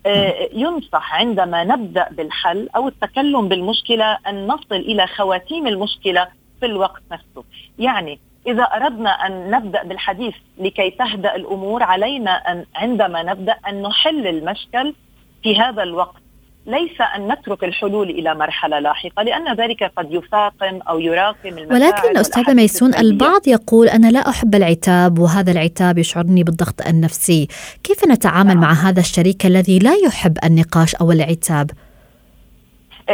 آه 0.06 0.48
ينصح 0.52 1.14
عندما 1.14 1.64
نبدأ 1.64 2.08
بالحل 2.10 2.68
أو 2.76 2.88
التكلم 2.88 3.48
بالمشكلة 3.48 4.18
أن 4.28 4.46
نصل 4.46 4.74
إلى 4.74 5.06
خواتيم 5.06 5.66
المشكلة 5.66 6.28
في 6.60 6.66
الوقت 6.66 7.02
نفسه. 7.12 7.44
يعني 7.78 8.18
إذا 8.46 8.62
أردنا 8.62 9.10
أن 9.10 9.50
نبدأ 9.50 9.82
بالحديث 9.82 10.34
لكي 10.58 10.90
تهدأ 10.90 11.36
الأمور 11.36 11.82
علينا 11.82 12.30
أن 12.30 12.66
عندما 12.76 13.22
نبدأ 13.22 13.56
أن 13.68 13.82
نحل 13.82 14.26
المشكل 14.26 14.94
في 15.42 15.58
هذا 15.58 15.82
الوقت. 15.82 16.23
ليس 16.66 17.00
أن 17.16 17.32
نترك 17.32 17.64
الحلول 17.64 18.10
إلى 18.10 18.34
مرحلة 18.34 18.78
لاحقة 18.78 19.22
لأن 19.22 19.54
ذلك 19.54 19.92
قد 19.96 20.12
يفاقم 20.12 20.80
أو 20.88 20.98
المشاعر 20.98 21.64
ولكن 21.70 22.18
أستاذة 22.18 22.54
ميسون 22.54 22.94
البعض 22.94 23.40
يقول 23.46 23.88
أنا 23.88 24.10
لا 24.10 24.28
أحب 24.28 24.54
العتاب 24.54 25.18
وهذا 25.18 25.52
العتاب 25.52 25.98
يشعرني 25.98 26.42
بالضغط 26.42 26.86
النفسي. 26.86 27.48
كيف 27.82 28.08
نتعامل 28.08 28.54
نعم. 28.54 28.60
مع 28.60 28.72
هذا 28.72 29.00
الشريك 29.00 29.46
الذي 29.46 29.78
لا 29.78 29.94
يحب 29.94 30.38
النقاش 30.44 30.94
أو 30.94 31.12
العتاب؟ 31.12 31.70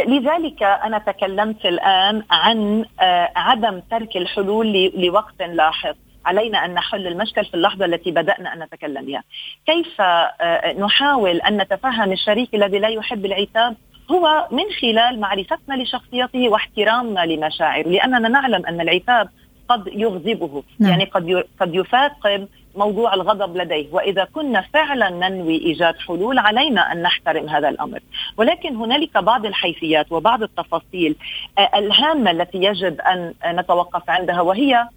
لذلك 0.07 0.63
أنا 0.63 0.97
تكلمت 0.97 1.65
الآن 1.65 2.23
عن 2.31 2.85
آه، 2.99 3.31
عدم 3.35 3.81
ترك 3.91 4.17
الحلول 4.17 4.91
لوقت 4.95 5.41
لاحق. 5.41 5.95
علينا 6.25 6.65
أن 6.65 6.73
نحل 6.73 7.07
المشكل 7.07 7.45
في 7.45 7.53
اللحظة 7.53 7.85
التي 7.85 8.11
بدأنا 8.11 8.53
أن 8.53 8.63
نتكلم 8.63 9.05
بها. 9.05 9.23
كيف 9.65 10.01
آه، 10.01 10.73
نحاول 10.79 11.41
أن 11.41 11.57
نتفهم 11.57 12.11
الشريك 12.11 12.55
الذي 12.55 12.79
لا 12.79 12.87
يحب 12.87 13.25
العتاب 13.25 13.75
هو 14.11 14.47
من 14.51 14.63
خلال 14.81 15.19
معرفتنا 15.19 15.83
لشخصيته 15.83 16.49
واحترامنا 16.49 17.25
لمشاعره، 17.25 17.87
لأننا 17.87 18.29
نعلم 18.29 18.65
أن 18.65 18.81
العتاب 18.81 19.29
قد 19.69 19.87
يغضبه، 19.87 20.63
نعم. 20.79 20.91
يعني 20.91 21.05
قد 21.05 21.43
قد 21.59 21.75
يفاقم 21.75 22.47
موضوع 22.75 23.13
الغضب 23.13 23.57
لديه 23.57 23.87
وإذا 23.91 24.23
كنا 24.23 24.61
فعلا 24.61 25.09
ننوي 25.09 25.57
إيجاد 25.57 25.95
حلول 26.07 26.39
علينا 26.39 26.91
أن 26.91 27.01
نحترم 27.01 27.49
هذا 27.49 27.69
الأمر 27.69 27.99
ولكن 28.37 28.75
هنالك 28.75 29.17
بعض 29.17 29.45
الحيثيات 29.45 30.11
وبعض 30.11 30.43
التفاصيل 30.43 31.15
آه، 31.57 31.69
الهامة 31.75 32.31
التي 32.31 32.57
يجب 32.57 33.01
أن 33.01 33.33
نتوقف 33.45 34.09
عندها 34.09 34.41
وهي 34.41 34.75
آه، 34.75 34.79
آه، 34.79 34.89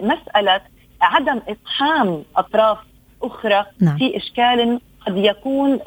مسألة 0.00 0.60
عدم 1.02 1.40
اقحام 1.48 2.22
أطراف 2.36 2.78
أخرى 3.22 3.64
نعم. 3.80 3.98
في 3.98 4.16
إشكال 4.16 4.80
قد 5.06 5.16
يكون 5.16 5.78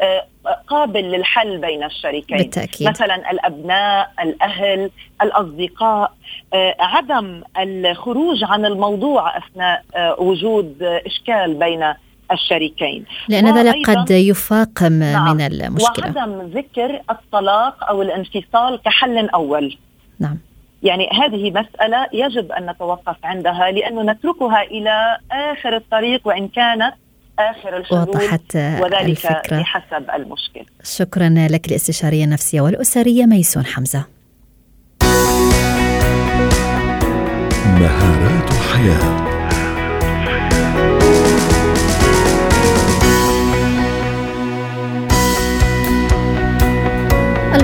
قابل 0.68 1.02
للحل 1.02 1.58
بين 1.58 1.84
الشريكين. 1.84 2.38
بالتأكيد. 2.38 2.88
مثلا 2.88 3.32
الأبناء 3.32 4.12
الأهل 4.22 4.92
الأصدقاء. 5.22 6.14
آه، 6.54 6.76
عدم 6.80 7.44
الخروج 7.60 8.44
عن 8.44 8.66
الموضوع 8.66 9.38
أثناء 9.38 9.84
آه، 9.96 10.16
وجود 10.20 10.84
إشكال 10.84 11.54
بين 11.54 11.94
الشريكين. 12.32 13.06
لأن 13.28 13.58
ذلك 13.58 13.90
قد 13.90 14.12
يفاقم 14.12 14.94
نعم. 14.94 15.38
من 15.38 15.42
المشكلة. 15.42 16.06
وعدم 16.06 16.42
ذكر 16.42 17.02
الطلاق 17.10 17.84
أو 17.90 18.02
الانفصال 18.02 18.82
كحل 18.86 19.30
أول. 19.30 19.78
نعم. 20.20 20.38
يعني 20.86 21.10
هذه 21.22 21.52
مسألة 21.52 22.08
يجب 22.14 22.52
أن 22.52 22.70
نتوقف 22.70 23.16
عندها 23.24 23.72
لأنه 23.72 24.02
نتركها 24.02 24.62
إلى 24.62 25.18
آخر 25.32 25.76
الطريق 25.76 26.28
وإن 26.28 26.48
كانت 26.48 26.94
آخر 27.40 27.78
الحلول 27.78 28.02
وضحت 28.02 28.56
وذلك 28.56 29.10
الفكرة. 29.10 29.60
بحسب 29.60 30.12
المشكل. 30.16 30.66
شكرا 30.84 31.30
لك 31.50 31.68
الاستشارية 31.68 32.24
النفسية 32.24 32.62
والأسرية 32.62 33.26
ميسون 33.26 33.66
حمزة. 33.66 34.06
مهارات 37.80 38.54
حياه 38.54 39.25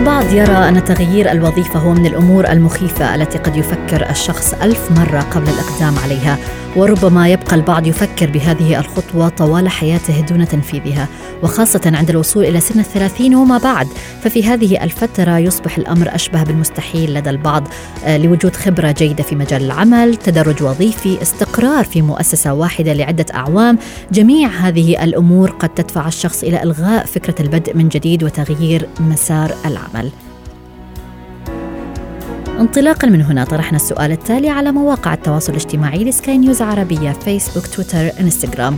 البعض 0.01 0.33
يرى 0.33 0.69
أن 0.69 0.83
تغيير 0.83 1.31
الوظيفة 1.31 1.79
هو 1.79 1.93
من 1.93 2.05
الأمور 2.05 2.47
المخيفة 2.47 3.15
التي 3.15 3.37
قد 3.37 3.55
يفكر 3.55 4.09
الشخص 4.09 4.53
ألف 4.53 4.91
مرة 4.91 5.19
قبل 5.19 5.49
الإقدام 5.49 5.99
عليها. 6.03 6.37
وربما 6.75 7.29
يبقى 7.29 7.55
البعض 7.55 7.87
يفكر 7.87 8.29
بهذه 8.29 8.79
الخطوة 8.79 9.29
طوال 9.29 9.69
حياته 9.69 10.21
دون 10.21 10.47
تنفيذها 10.47 11.07
وخاصة 11.43 11.81
عند 11.85 12.09
الوصول 12.09 12.45
إلى 12.45 12.59
سن 12.59 12.79
الثلاثين 12.79 13.35
وما 13.35 13.57
بعد. 13.57 13.87
ففي 14.23 14.43
هذه 14.43 14.83
الفترة 14.83 15.37
يصبح 15.37 15.77
الأمر 15.77 16.15
أشبه 16.15 16.43
بالمستحيل 16.43 17.13
لدى 17.13 17.29
البعض 17.29 17.67
آه، 18.05 18.17
لوجود 18.17 18.55
خبرة 18.55 18.91
جيدة 18.91 19.23
في 19.23 19.35
مجال 19.35 19.63
العمل 19.63 20.15
تدرج 20.15 20.63
وظيفي 20.63 21.21
استقرار 21.21 21.83
في 21.83 22.01
مؤسسة 22.01 22.53
واحدة 22.53 22.93
لعدة 22.93 23.25
أعوام. 23.33 23.77
جميع 24.11 24.49
هذه 24.49 25.03
الأمور 25.03 25.51
قد 25.51 25.69
تدفع 25.69 26.07
الشخص 26.07 26.43
إلى 26.43 26.63
إلغاء 26.63 27.05
فكرة 27.05 27.41
البدء 27.41 27.77
من 27.77 27.89
جديد 27.89 28.23
وتغيير 28.23 28.87
مسار 28.99 29.53
العمل. 29.65 30.11
انطلاقا 32.59 33.07
من 33.07 33.21
هنا 33.21 33.43
طرحنا 33.43 33.75
السؤال 33.75 34.11
التالي 34.11 34.49
على 34.49 34.71
مواقع 34.71 35.13
التواصل 35.13 35.51
الاجتماعي 35.51 36.03
لسكاي 36.03 36.37
نيوز 36.37 36.61
عربية 36.61 37.11
فيسبوك 37.11 37.67
تويتر 37.67 38.11
إنستغرام 38.19 38.77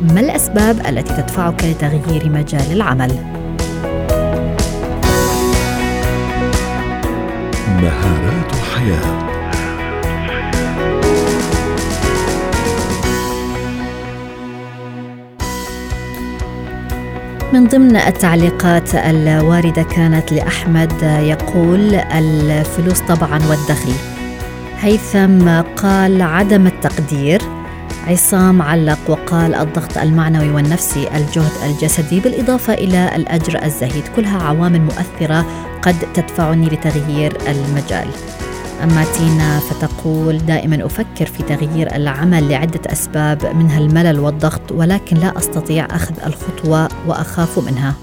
ما 0.00 0.20
الأسباب 0.20 0.86
التي 0.86 1.22
تدفعك 1.22 1.64
لتغيير 1.64 2.28
مجال 2.28 2.72
العمل؟ 2.72 3.12
مهارات 7.82 8.52
الحياة 8.52 9.33
من 17.54 17.66
ضمن 17.66 17.96
التعليقات 17.96 18.94
الواردة 18.94 19.82
كانت 19.82 20.32
لأحمد 20.32 21.02
يقول 21.02 21.94
الفلوس 21.94 23.00
طبعا 23.00 23.40
والدخل. 23.48 23.92
هيثم 24.80 25.48
قال 25.76 26.22
عدم 26.22 26.66
التقدير. 26.66 27.42
عصام 28.06 28.62
علق 28.62 28.98
وقال 29.08 29.54
الضغط 29.54 29.98
المعنوي 29.98 30.50
والنفسي 30.50 31.08
الجهد 31.16 31.52
الجسدي 31.64 32.20
بالإضافة 32.20 32.74
إلى 32.74 33.16
الأجر 33.16 33.64
الزهيد. 33.64 34.04
كلها 34.16 34.42
عوامل 34.42 34.80
مؤثرة 34.80 35.46
قد 35.82 35.96
تدفعني 36.14 36.66
لتغيير 36.66 37.36
المجال. 37.48 38.08
أما 38.82 39.04
تينا 39.18 39.58
فتقول 39.58 40.38
دائما 40.38 40.86
أفكر 40.86 41.26
في 41.26 41.42
تغيير 41.42 41.96
العمل 41.96 42.48
لعدة 42.48 42.80
أسباب 42.86 43.46
منها 43.56 43.78
الملل 43.78 44.20
والضغط 44.20 44.72
ولكن 44.72 45.16
لا 45.16 45.38
أستطيع 45.38 45.86
أخذ 45.90 46.14
الخطوة 46.26 46.88
وأخاف 47.06 47.58
منها. 47.58 47.94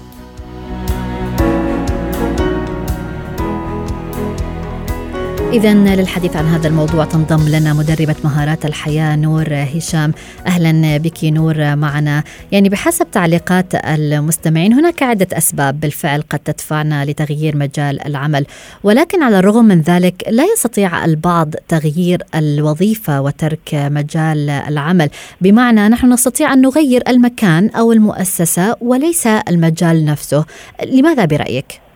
إذا 5.52 5.74
للحديث 5.74 6.36
عن 6.36 6.46
هذا 6.46 6.68
الموضوع 6.68 7.04
تنضم 7.04 7.48
لنا 7.48 7.72
مدربة 7.72 8.14
مهارات 8.24 8.64
الحياة 8.64 9.16
نور 9.16 9.46
هشام. 9.50 10.12
أهلا 10.46 10.96
بك 10.96 11.24
نور 11.24 11.76
معنا. 11.76 12.24
يعني 12.52 12.68
بحسب 12.68 13.10
تعليقات 13.10 13.74
المستمعين 13.74 14.72
هناك 14.72 15.02
عدة 15.02 15.26
أسباب 15.32 15.80
بالفعل 15.80 16.22
قد 16.30 16.38
تدفعنا 16.38 17.04
لتغيير 17.04 17.56
مجال 17.56 18.06
العمل. 18.06 18.46
ولكن 18.82 19.22
على 19.22 19.38
الرغم 19.38 19.64
من 19.64 19.80
ذلك 19.80 20.24
لا 20.30 20.44
يستطيع 20.44 21.04
البعض 21.04 21.54
تغيير 21.68 22.22
الوظيفة 22.34 23.20
وترك 23.20 23.74
مجال 23.74 24.50
العمل. 24.50 25.10
بمعنى 25.40 25.88
نحن 25.88 26.12
نستطيع 26.12 26.52
أن 26.52 26.60
نغير 26.60 27.02
المكان 27.08 27.70
أو 27.70 27.92
المؤسسة 27.92 28.76
وليس 28.80 29.26
المجال 29.26 30.04
نفسه. 30.04 30.44
لماذا 30.86 31.24
برأيك؟ 31.24 31.91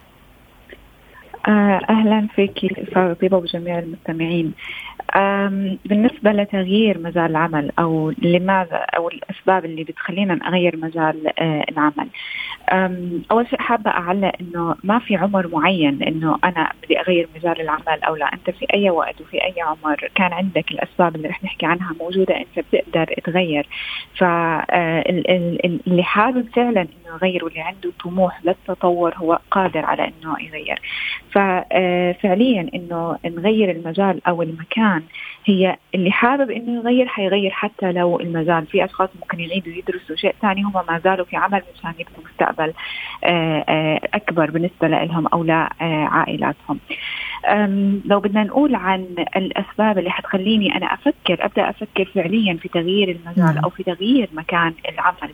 آه، 1.48 1.80
أهلا 1.90 2.26
فيك 2.34 2.60
طيبه 2.94 3.36
وجميع 3.36 3.78
المستمعين. 3.78 4.52
بالنسبة 5.84 6.32
لتغيير 6.32 6.98
مجال 6.98 7.30
العمل 7.30 7.72
أو 7.78 8.10
لماذا 8.18 8.76
أو 8.76 9.08
الأسباب 9.08 9.64
اللي 9.64 9.84
بتخلينا 9.84 10.34
نغير 10.34 10.76
مجال 10.76 11.32
آه، 11.38 11.64
العمل 11.70 12.08
أول 13.30 13.46
شيء 13.48 13.60
حابة 13.60 13.90
أعلق 13.90 14.32
إنه 14.40 14.76
ما 14.84 14.98
في 14.98 15.16
عمر 15.16 15.48
معين 15.48 16.02
إنه 16.02 16.38
أنا 16.44 16.72
بدي 16.82 17.00
أغير 17.00 17.28
مجال 17.36 17.60
العمل 17.60 18.02
أو 18.02 18.16
لا. 18.16 18.32
أنت 18.32 18.50
في 18.50 18.66
أي 18.74 18.90
وقت 18.90 19.20
وفي 19.20 19.44
أي 19.44 19.54
عمر 19.60 20.10
كان 20.14 20.32
عندك 20.32 20.70
الأسباب 20.70 21.16
اللي 21.16 21.28
رح 21.28 21.44
نحكي 21.44 21.66
عنها 21.66 21.94
موجودة 22.00 22.36
أنت 22.36 22.66
بتقدر 22.66 23.14
تغير. 23.24 23.66
فاللي 24.16 26.00
آه، 26.00 26.02
حابب 26.02 26.48
فعلا 26.56 26.80
إنه 26.80 27.14
يغير 27.14 27.44
واللي 27.44 27.60
عنده 27.60 27.90
طموح 28.04 28.44
للتطور 28.44 29.14
هو 29.16 29.38
قادر 29.50 29.84
على 29.84 30.02
إنه 30.04 30.36
يغير. 30.40 30.80
ففعليا 31.30 32.62
آه، 32.62 32.76
إنه 32.76 33.18
نغير 33.24 33.70
المجال 33.70 34.26
أو 34.26 34.42
المكان 34.42 35.02
هي 35.44 35.76
اللي 35.94 36.10
حابب 36.10 36.50
إنه 36.50 36.72
يغير 36.80 37.06
حيغير 37.06 37.50
حتى 37.50 37.92
لو 37.92 38.20
المجال. 38.20 38.66
في 38.66 38.84
أشخاص 38.84 39.08
ممكن 39.20 39.40
يعيدوا 39.40 39.72
يدرسوا 39.72 40.16
شيء 40.16 40.34
ثاني 40.42 40.62
هم 40.62 40.72
ما 40.88 41.00
زالوا 41.04 41.24
في 41.24 41.36
عمل 41.36 41.62
مشان 41.74 41.92
يبنوا 41.98 42.28
مستقبل. 42.30 42.55
آه، 42.60 43.64
آه، 43.68 44.00
أكبر 44.14 44.50
بالنسبة 44.50 44.88
لهم 44.88 45.26
أو 45.26 45.44
لعائلاتهم. 45.44 46.78
لو 48.04 48.20
بدنا 48.20 48.44
نقول 48.44 48.74
عن 48.74 49.06
الأسباب 49.36 49.98
اللي 49.98 50.10
حتخليني 50.10 50.76
أنا 50.76 50.86
أفكر 50.86 51.44
أبدأ 51.44 51.70
أفكر 51.70 52.04
فعليا 52.04 52.54
في 52.54 52.68
تغيير 52.68 53.08
المجال 53.08 53.54
نعم. 53.54 53.64
أو 53.64 53.70
في 53.70 53.82
تغيير 53.82 54.28
مكان 54.32 54.74
العمل. 54.88 55.32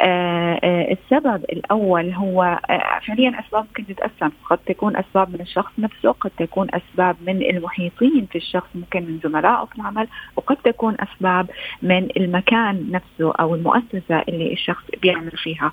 آه، 0.00 0.92
السبب 0.92 1.44
الأول 1.44 2.10
هو 2.12 2.58
فعليا 3.06 3.40
أسباب 3.40 3.64
ممكن 3.64 3.86
تتقسم. 3.86 4.30
قد 4.50 4.58
تكون 4.58 4.96
أسباب 4.96 5.30
من 5.30 5.40
الشخص 5.40 5.72
نفسه 5.78 6.12
قد 6.12 6.30
تكون 6.38 6.68
أسباب 6.74 7.16
من 7.26 7.42
المحيطين 7.42 8.26
في 8.30 8.38
الشخص 8.38 8.68
ممكن 8.74 9.02
من 9.02 9.20
زملائه 9.24 9.64
في 9.64 9.76
العمل 9.76 10.08
وقد 10.36 10.56
تكون 10.56 10.96
أسباب 11.00 11.50
من 11.82 12.08
المكان 12.16 12.88
نفسه 12.90 13.32
أو 13.40 13.54
المؤسسة 13.54 14.18
اللي 14.28 14.52
الشخص 14.52 14.84
بيعمل 15.02 15.30
فيها. 15.30 15.72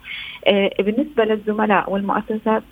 بالنسبة 0.79 1.25
للزملاء 1.25 1.91
والمؤسسات 1.91 2.63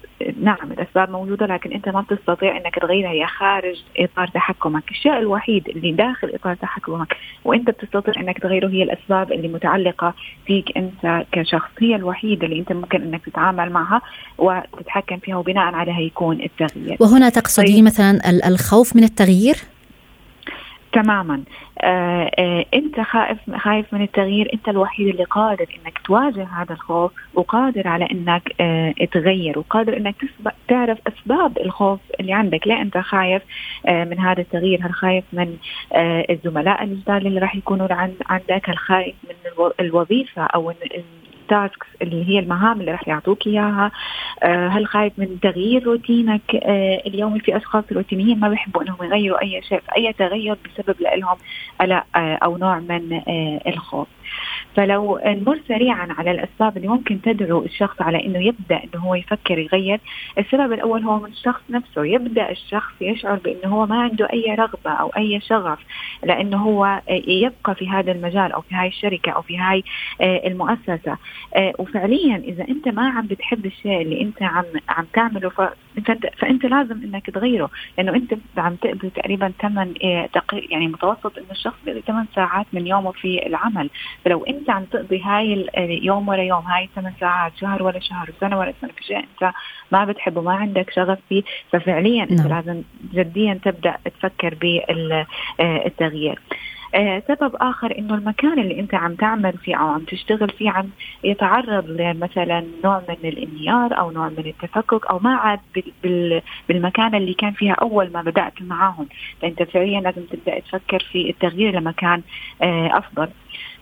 نعم 0.41 0.71
الأسباب 0.71 1.09
موجودة 1.09 1.45
لكن 1.45 1.71
أنت 1.71 1.89
ما 1.89 2.01
بتستطيع 2.01 2.57
إنك 2.57 2.77
تغيرها 3.03 3.11
هي 3.11 3.27
خارج 3.27 3.83
إطار 3.97 4.27
تحكمك، 4.27 4.91
الشيء 4.91 5.17
الوحيد 5.17 5.69
اللي 5.69 5.91
داخل 5.91 6.31
إطار 6.33 6.55
تحكمك 6.55 7.17
وأنت 7.45 7.69
بتستطيع 7.69 8.13
إنك 8.17 8.39
تغيره 8.39 8.67
هي 8.67 8.83
الأسباب 8.83 9.31
اللي 9.31 9.47
متعلقة 9.47 10.13
فيك 10.45 10.77
أنت 10.77 11.25
كشخص، 11.31 11.69
هي 11.79 11.95
الوحيدة 11.95 12.45
اللي 12.45 12.59
أنت 12.59 12.71
ممكن 12.71 13.01
إنك 13.01 13.25
تتعامل 13.25 13.69
معها 13.71 14.01
وتتحكم 14.37 15.17
فيها 15.17 15.35
وبناء 15.35 15.73
عليها 15.73 15.99
يكون 15.99 16.41
التغيير. 16.41 16.97
وهنا 16.99 17.29
تقصدين 17.29 17.75
طيب. 17.75 17.85
مثلا 17.85 18.19
الخوف 18.47 18.95
من 18.95 19.03
التغيير؟ 19.03 19.55
تماما. 20.93 21.43
آه 21.81 22.31
آه 22.39 22.65
أنت 22.73 22.99
خائف 22.99 23.37
خايف 23.55 23.93
من 23.93 24.01
التغيير. 24.01 24.49
أنت 24.53 24.69
الوحيد 24.69 25.07
اللي 25.07 25.23
قادر 25.23 25.65
إنك 25.85 25.99
تواجه 26.05 26.43
هذا 26.43 26.73
الخوف 26.73 27.11
وقادر 27.33 27.87
على 27.87 28.07
إنك 28.11 28.55
آه 28.61 28.93
تغير 29.11 29.59
وقادر 29.59 29.97
إنك 29.97 30.15
تعرف 30.67 30.97
أسباب 31.07 31.57
الخوف 31.57 31.99
اللي 32.19 32.33
عندك. 32.33 32.67
ليه 32.67 32.81
أنت 32.81 32.97
خايف 32.97 33.41
آه 33.85 34.03
من 34.03 34.19
هذا 34.19 34.41
التغيير. 34.41 34.79
هل 34.85 34.93
خايف 34.93 35.23
من 35.33 35.57
آه 35.93 36.25
الزملاء 36.29 36.83
الجداد 36.83 37.25
اللي 37.25 37.39
راح 37.39 37.55
يكونوا 37.55 37.87
عندك؟ 38.29 38.69
هل 38.69 38.77
خايف 38.77 39.15
من 39.23 39.69
الوظيفة 39.79 40.43
أو 40.43 40.73
ال 41.43 41.50
tasks 41.50 41.87
اللي 42.01 42.29
هي 42.29 42.39
المهام 42.39 42.81
اللي 42.81 42.91
راح 42.91 43.07
يعطوك 43.07 43.47
إياها. 43.47 43.91
آه، 44.43 44.67
هل 44.67 44.87
خايف 44.87 45.13
من 45.17 45.39
تغيير 45.39 45.83
روتينك؟ 45.83 46.55
آه، 46.55 47.01
اليومي 47.07 47.39
في 47.39 47.57
أشخاص 47.57 47.83
روتينيين 47.91 48.39
ما 48.39 48.49
بيحبوا 48.49 48.81
إنهم 48.81 48.97
يغيروا 49.01 49.41
أي 49.41 49.61
شيء 49.69 49.81
أي 49.97 50.13
تغير 50.13 50.57
بسبب 50.65 50.95
لهم 51.01 51.37
قلق 51.81 52.03
آه، 52.15 52.35
أو 52.43 52.57
نوع 52.57 52.79
من 52.79 53.21
الخوف. 53.67 54.07
فلو 54.75 55.19
نمر 55.25 55.59
سريعا 55.67 56.07
على 56.17 56.31
الأسباب 56.31 56.77
اللي 56.77 56.87
ممكن 56.87 57.21
تدعو 57.21 57.65
الشخص 57.65 58.01
على 58.01 58.25
إنه 58.25 58.39
يبدأ 58.39 58.81
إنه 58.83 59.03
هو 59.03 59.15
يفكر 59.15 59.59
يغير، 59.59 59.99
السبب 60.37 60.73
الأول 60.73 61.03
هو 61.03 61.19
من 61.19 61.31
الشخص 61.31 61.61
نفسه، 61.69 62.05
يبدأ 62.05 62.51
الشخص 62.51 62.93
يشعر 63.01 63.35
بإنه 63.35 63.75
هو 63.75 63.85
ما 63.85 64.01
عنده 64.01 64.27
أي 64.33 64.55
رغبة 64.55 64.91
أو 64.91 65.09
أي 65.17 65.39
شغف. 65.39 65.79
لأنه 66.25 66.57
هو 66.57 67.01
يبقى 67.27 67.75
في 67.75 67.89
هذا 67.89 68.11
المجال 68.11 68.51
أو 68.51 68.61
في 68.61 68.75
هاي 68.75 68.87
الشركة 68.87 69.31
أو 69.31 69.41
في 69.41 69.57
هاي 69.57 69.83
المؤسسة، 70.21 71.17
وفعليا 71.79 72.35
إذا 72.35 72.67
أنت 72.69 72.87
ما 72.87 73.09
عم 73.09 73.27
بتحب 73.27 73.65
الشيء 73.65 74.01
اللي 74.01 74.21
أنت 74.21 74.43
عم 74.43 74.63
عم 74.89 75.05
تعمله 75.13 75.49
فانت 75.49 76.27
فأنت 76.37 76.65
لازم 76.65 77.03
إنك 77.03 77.29
تغيره. 77.29 77.69
لأنه 77.97 78.15
أنت 78.15 78.33
عم 78.57 78.75
تقضي 78.75 79.09
تقريبا 79.09 79.51
ثمان 79.61 79.93
يعني 80.69 80.87
متوسط 80.87 81.37
إنه 81.37 81.51
الشخص 81.51 81.77
بيقضي 81.85 82.01
ثمان 82.01 82.25
ساعات 82.35 82.65
من 82.73 82.87
يومه 82.87 83.11
في 83.11 83.47
العمل. 83.47 83.89
فلو 84.25 84.43
أنت 84.43 84.69
عم 84.69 84.83
تقضي 84.83 85.21
هاي 85.21 85.67
يوم 86.03 86.29
ورا 86.29 86.41
يوم 86.41 86.65
هاي 86.65 86.89
ثمان 86.95 87.13
ساعات 87.19 87.51
شهر 87.61 87.83
ورا 87.83 87.99
شهر 87.99 88.29
سنة 88.39 88.59
ورا 88.59 88.73
سنة 88.81 88.91
في 88.97 89.03
شيء 89.03 89.17
أنت 89.17 89.53
ما 89.91 90.05
بتحبه 90.05 90.41
ما 90.41 90.53
عندك 90.53 90.89
شغف 90.95 91.19
فيه 91.29 91.43
ففعليا 91.71 92.23
أنت 92.23 92.41
نعم. 92.41 92.49
لازم 92.49 92.81
جديا 93.13 93.59
تبدأ 93.63 93.95
تفكر 94.05 94.55
بالتغيير 94.55 96.12
آه 96.95 97.23
سبب 97.27 97.55
آخر 97.55 97.97
إنه 97.99 98.15
المكان 98.15 98.59
اللي 98.59 98.79
أنت 98.79 98.95
عم 98.95 99.15
تعمل 99.15 99.53
فيه 99.57 99.75
أو 99.75 99.87
عم 99.87 99.99
تشتغل 99.99 100.49
فيه 100.49 100.69
عم 100.69 100.89
يتعرض 101.23 101.85
لمثلا 101.89 102.65
نوع 102.83 103.01
من 103.09 103.29
الانهيار 103.29 103.99
أو 103.99 104.11
نوع 104.11 104.29
من 104.29 104.39
التفكك 104.45 105.05
أو 105.07 105.19
ما 105.19 105.35
عاد 105.35 105.59
بالمكان 106.69 107.15
اللي 107.15 107.33
كان 107.33 107.51
فيها 107.51 107.73
أول 107.73 108.11
ما 108.11 108.21
بدأت 108.21 108.61
معاهم. 108.61 109.07
فأنت 109.41 109.63
فعليا 109.63 110.01
لازم 110.01 110.21
تبدأ 110.25 110.59
تفكر 110.59 110.99
في 111.11 111.29
التغيير 111.29 111.79
لمكان 111.79 112.21
آه 112.61 112.97
أفضل. 112.97 113.29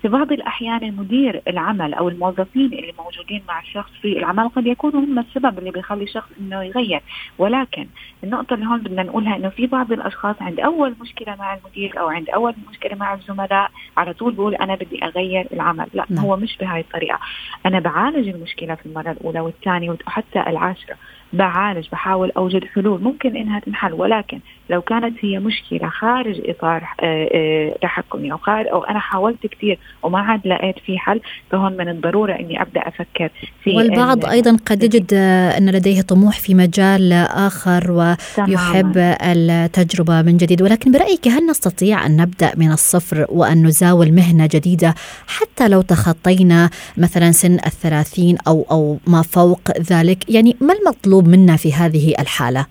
في 0.02 0.08
بعض 0.08 0.32
الأحيان 0.32 0.84
المدير 0.84 1.42
العمل 1.48 1.94
أو 1.94 2.10
الموظفين 2.10 2.66
اللي 2.66 2.94
موجودين 3.00 3.42
مع 3.48 3.60
الشخص 3.60 3.92
في 4.02 4.18
العمل 4.18 4.50
قد 4.50 4.68
يكونوا 4.68 5.02
هم 5.02 5.20
السبب 5.20 5.60
اللي 5.60 5.72
بيخلي 5.72 6.04
الشخص 6.04 6.30
إنه 6.40 6.64
يغير. 6.64 7.02
ولكن 7.38 7.88
النقطة 8.24 8.54
اللي 8.54 8.66
هون 8.66 8.80
بدنا 8.80 9.04
نقولها 9.04 9.36
إنه 9.36 9.50
في 9.50 9.68
بعض 9.68 9.92
الأشخاص 9.92 10.36
عند 10.42 10.60
أول 10.60 10.96
مشكلة 11.02 11.36
مع 11.36 11.54
المدير 11.56 12.00
أو 12.00 12.08
عند 12.08 12.30
أول 12.30 12.54
مشكلة 12.70 12.96
مع 12.96 13.14
الزملاء 13.14 13.72
على 13.98 14.14
طول 14.14 14.34
بقول 14.34 14.56
أنا 14.56 14.76
بدي 14.76 15.04
أغير 15.06 15.48
العمل. 15.54 15.88
لا 15.94 16.06
نعم. 16.10 16.26
هو 16.26 16.38
مش 16.38 16.58
بهاي 16.58 16.82
الطريقة. 16.82 17.20
أنا 17.66 17.80
بعالج 17.80 18.28
المشكلة 18.28 18.76
في 18.76 18.86
المرة 18.86 19.12
الأولى 19.12 19.40
والثانية 19.40 19.90
وحتى 20.08 20.40
العاشرة. 20.48 20.96
بعالج 21.34 21.88
بحاول 21.92 22.32
أوجد 22.38 22.66
حلول. 22.66 23.02
ممكن 23.02 23.36
إنها 23.36 23.60
تنحل 23.60 23.94
ولكن 23.94 24.40
لو 24.70 24.82
كانت 24.82 25.18
هي 25.22 25.40
مشكلة 25.40 25.90
خارج 25.90 26.42
إطار 26.46 26.84
آه، 27.02 27.30
آه، 27.34 27.78
تحكمي 27.82 28.32
أو 28.32 28.38
خارج 28.38 28.68
أو 28.68 28.84
أنا 28.84 29.00
حاولت 29.00 29.48
كثير 29.48 29.80
وما 30.04 30.20
عاد 30.20 30.48
لقيت 30.48 30.76
في 30.86 30.98
حل 30.98 31.22
فهون 31.52 31.78
من 31.78 31.90
الضرورة 31.90 32.34
إني 32.34 32.62
أبدأ 32.62 32.82
أفكر 32.88 33.30
في 33.64 33.76
والبعض 33.78 34.26
أيضا 34.26 34.58
قد 34.66 34.84
يجد 34.84 35.14
أن 35.58 35.70
لديه 35.70 36.02
طموح 36.02 36.40
في 36.40 36.54
مجال 36.54 37.14
آخر 37.30 37.92
ويحب 37.92 38.98
التجربة 38.98 40.22
من 40.22 40.38
جديد. 40.38 40.62
ولكن 40.62 40.92
برأيك 40.92 41.28
هل 41.28 41.48
نستطيع 41.48 42.06
أن 42.06 42.22
نبدأ 42.22 42.52
من 42.58 42.72
الصفر 42.72 43.26
وأن 43.30 43.66
نزاول 43.66 44.12
مهنة 44.12 44.50
جديدة 44.52 44.96
حتى 45.28 45.68
لو 45.68 45.82
تخطينا 45.82 46.70
مثلا 46.98 47.32
سن 47.32 47.54
الثلاثين 47.54 48.38
أو 48.48 48.66
أو 48.72 48.98
ما 49.08 49.22
فوق 49.22 49.62
ذلك؟ 49.92 50.30
يعني 50.30 50.56
ما 50.62 50.74
المطلوب 50.74 51.21
منا 51.28 51.56
في 51.58 51.74
هذه 51.74 52.14
الحالة؟ 52.20 52.66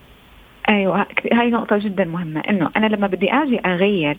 أيوه 0.69 1.07
هاي 1.33 1.51
نقطة 1.51 1.79
جدا 1.79 2.05
مهمة. 2.05 2.41
إنه 2.41 2.71
أنا 2.77 2.87
لما 2.87 3.07
بدي 3.07 3.33
آجي 3.33 3.61
أغير 3.67 4.17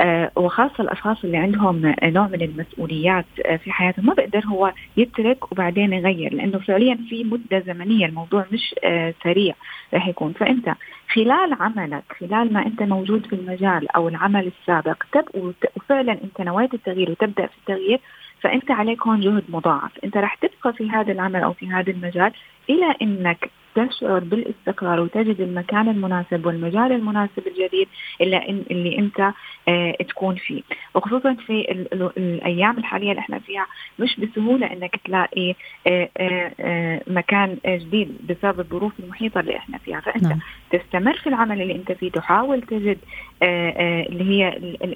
آه 0.00 0.30
وخاصة 0.36 0.74
الأشخاص 0.80 1.24
اللي 1.24 1.36
عندهم 1.36 1.94
نوع 2.02 2.26
من 2.26 2.42
المسؤوليات 2.42 3.24
آه 3.46 3.56
في 3.56 3.72
حياتهم 3.72 4.06
ما 4.06 4.14
بقدر 4.14 4.44
هو 4.46 4.72
يترك 4.96 5.52
وبعدين 5.52 5.92
يغير 5.92 6.34
لأنه 6.34 6.58
فعليا 6.58 6.98
في 7.08 7.24
مدة 7.24 7.60
زمنية 7.66 8.06
الموضوع 8.06 8.44
مش 8.52 8.74
آه 8.84 9.14
سريع 9.24 9.54
رح 9.94 10.08
يكون. 10.08 10.32
فأنت 10.32 10.74
خلال 11.14 11.56
عملك 11.60 12.02
خلال 12.20 12.52
ما 12.52 12.66
أنت 12.66 12.82
موجود 12.82 13.26
في 13.26 13.32
المجال 13.32 13.90
أو 13.96 14.08
العمل 14.08 14.52
السابق 14.60 15.02
تب 15.12 15.52
وفعلا 15.76 16.12
أنت 16.12 16.40
نويت 16.40 16.74
التغيير 16.74 17.10
وتبدأ 17.10 17.46
في 17.46 17.52
التغيير 17.60 18.00
فأنت 18.40 18.70
عليك 18.70 19.02
هون 19.06 19.20
جهد 19.20 19.44
مضاعف. 19.48 19.90
أنت 20.04 20.16
رح 20.16 20.34
تبقى 20.34 20.72
في 20.76 20.90
هذا 20.90 21.12
العمل 21.12 21.42
أو 21.42 21.52
في 21.52 21.68
هذا 21.70 21.90
المجال 21.90 22.32
إلى 22.70 22.94
أنك 23.02 23.50
تشعر 23.74 24.18
بالاستقرار 24.18 25.00
وتجد 25.00 25.40
المكان 25.40 25.88
المناسب 25.88 26.46
والمجال 26.46 26.92
المناسب 26.92 27.46
الجديد 27.46 27.88
اللي, 28.20 28.36
إن 28.36 28.64
اللي 28.70 28.98
أنت 28.98 29.32
آه 29.68 29.92
تكون 30.08 30.34
فيه. 30.34 30.62
وخصوصا 30.94 31.34
في 31.34 31.52
ال 31.72 31.92
ال 31.94 32.10
الأيام 32.16 32.78
الحالية 32.78 33.10
اللي 33.10 33.20
إحنا 33.20 33.38
فيها 33.38 33.66
مش 33.98 34.20
بسهولة 34.20 34.66
إنك 34.72 34.96
تلاقي 35.04 35.54
آه 35.86 36.08
آه 36.16 37.02
مكان 37.06 37.58
جديد 37.66 38.16
بسبب 38.28 38.60
الظروف 38.60 38.92
المحيطة 39.00 39.40
اللي 39.40 39.56
إحنا 39.56 39.78
فيها. 39.78 40.00
فأنت 40.00 40.24
نعم. 40.24 40.38
تستمر 40.70 41.16
في 41.16 41.26
العمل 41.28 41.62
اللي 41.62 41.74
أنت 41.74 41.92
فيه 41.92 42.10
تحاول 42.10 42.62
تجد 42.62 42.98
اللي 43.42 44.24
هي 44.30 44.48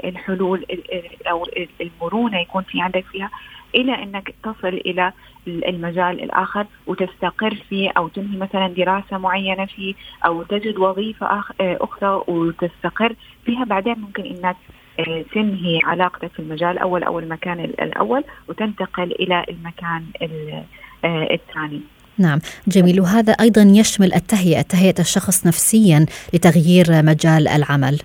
الحلول 0.09 0.67
أو 1.31 1.47
المرونة 1.81 2.41
يكون 2.41 2.63
في 2.63 2.81
عندك 2.81 3.05
فيها. 3.05 3.31
إلى 3.75 4.03
أنك 4.03 4.35
تصل 4.43 4.69
إلى 4.69 5.13
المجال 5.47 6.23
الآخر 6.23 6.67
وتستقر 6.87 7.55
فيه 7.69 7.91
أو 7.97 8.09
تنهي 8.09 8.37
مثلا 8.37 8.69
دراسة 8.69 9.19
معينة 9.19 9.67
فيه 9.67 9.95
أو 10.27 10.43
تجد 10.43 10.79
وظيفة 10.79 11.27
آه، 11.27 11.45
أخرى 11.61 12.25
وتستقر 12.29 13.15
فيها 13.45 13.65
بعدين 13.65 13.99
ممكن 13.99 14.23
إنك 14.23 14.57
آه، 15.01 15.25
تنهي 15.35 15.81
علاقتك 15.85 16.33
في 16.33 16.39
المجال 16.39 16.71
الأول 16.71 17.03
أو 17.03 17.19
المكان 17.19 17.61
الأول 17.61 18.25
وتنتقل 18.49 19.13
إلى 19.13 19.45
المكان 19.49 20.05
آه، 21.05 21.35
الثاني. 21.35 21.81
نعم. 22.19 22.39
جميل. 22.69 23.01
وهذا 23.01 23.33
أيضا 23.33 23.63
يشمل 23.63 24.15
التهيئة 24.15 24.63
تهيئة 24.63 25.01
الشخص 25.01 25.47
نفسيا 25.47 26.07
لتغيير 26.35 26.87
مجال 27.03 27.49
العمل. 27.49 28.01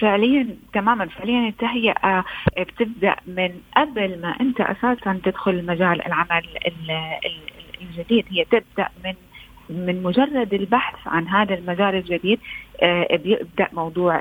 فعليا 0.00 0.48
تماما 0.72 1.06
فعليا 1.06 1.48
التهيئة 1.48 2.24
بتبدأ 2.58 3.16
من 3.26 3.50
قبل 3.76 4.20
ما 4.20 4.28
أنت 4.40 4.60
أساسا 4.60 5.20
تدخل 5.24 5.66
مجال 5.66 6.06
العمل 6.06 6.44
الجديد. 7.82 8.24
هي 8.30 8.44
تبدأ 8.44 8.88
من 9.04 9.14
من 9.70 10.02
مجرد 10.02 10.54
البحث 10.54 10.94
عن 11.06 11.28
هذا 11.28 11.54
المجال 11.54 11.94
الجديد 11.94 12.40
آه، 12.82 13.16
بيبدأ 13.16 13.68
موضوع 13.72 14.20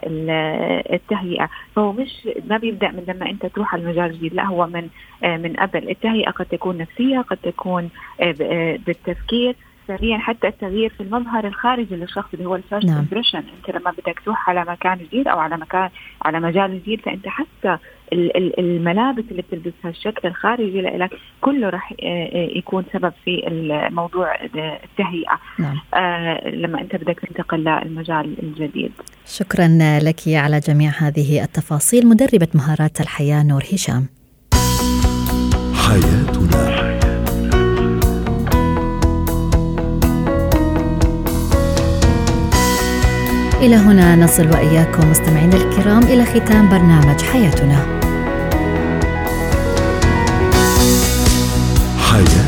التهيئة. 0.93 1.49
فهو 1.75 1.91
مش 1.91 2.29
ما 2.47 2.57
بيبدأ 2.57 2.91
من 2.91 3.03
لما 3.07 3.29
أنت 3.29 3.45
تروح 3.45 3.73
على 3.73 3.83
المجال 3.83 4.05
الجديد 4.05 4.33
لا 4.33 4.45
هو 4.45 4.67
من 4.67 4.89
آه، 5.23 5.37
من 5.37 5.53
قبل. 5.53 5.89
التهيئة 5.89 6.31
قد 6.31 6.45
تكون 6.45 6.77
نفسية 6.77 7.19
قد 7.19 7.37
تكون 7.37 7.89
آه، 8.21 8.79
بالتفكير 8.87 9.55
فعليا 9.87 10.17
حتى 10.17 10.47
التغيير 10.47 10.89
في 10.89 11.03
المظهر 11.03 11.47
الخارجي 11.47 11.95
للشخص 11.95 12.29
اللي 12.33 12.45
هو 12.45 12.55
ال 12.55 12.60
first 12.60 12.85
نعم. 12.85 12.97
impression 12.97 13.37
أنت 13.37 13.77
لما 13.77 13.91
بدك 13.91 14.19
تروح 14.25 14.49
على 14.49 14.65
مكان 14.65 14.97
جديد 14.97 15.27
أو 15.27 15.39
على 15.39 15.57
مكان 15.57 15.89
على 16.21 16.39
مجال 16.39 16.81
جديد 16.81 17.01
فأنت 17.01 17.27
حتى 17.27 17.77
الملابس 18.13 19.23
اللي 19.31 19.41
بتلبسها 19.41 19.89
الشكل 19.89 20.27
الخارجي 20.27 20.81
لك 20.81 21.09
كله 21.41 21.69
راح 21.69 21.93
آه، 22.03 22.05
آه، 22.05 22.57
يكون 22.57 22.85
سبب 22.93 23.13
في 23.25 23.47
الموضوع 23.47 24.35
التهيئة. 24.43 25.39
نعم. 25.59 25.79
آه 25.93 26.49
لما 26.49 26.81
أنت 26.81 26.95
بدك 26.95 27.19
تنتقل 27.19 27.57
للمجال 27.59 28.35
الجديد. 28.43 28.91
شكرا 29.25 29.67
لك 30.03 30.19
على 30.27 30.59
جميع 30.59 30.91
هذه 30.97 31.43
التفاصيل. 31.43 32.07
مدربة 32.07 32.47
مهارات 32.53 33.01
الحياة 33.01 33.43
نور 33.43 33.63
هشام. 33.73 34.07
حياتنا. 35.87 36.94
إلى 43.65 43.75
هنا 43.75 44.15
نصل 44.15 44.47
وإياكم 44.47 45.09
مستمعينا 45.09 45.55
الكرام 45.55 46.03
إلى 46.03 46.25
ختام 46.25 46.69
برنامج 46.69 47.21
حياتنا. 47.21 47.99
حياتنا 51.99 52.44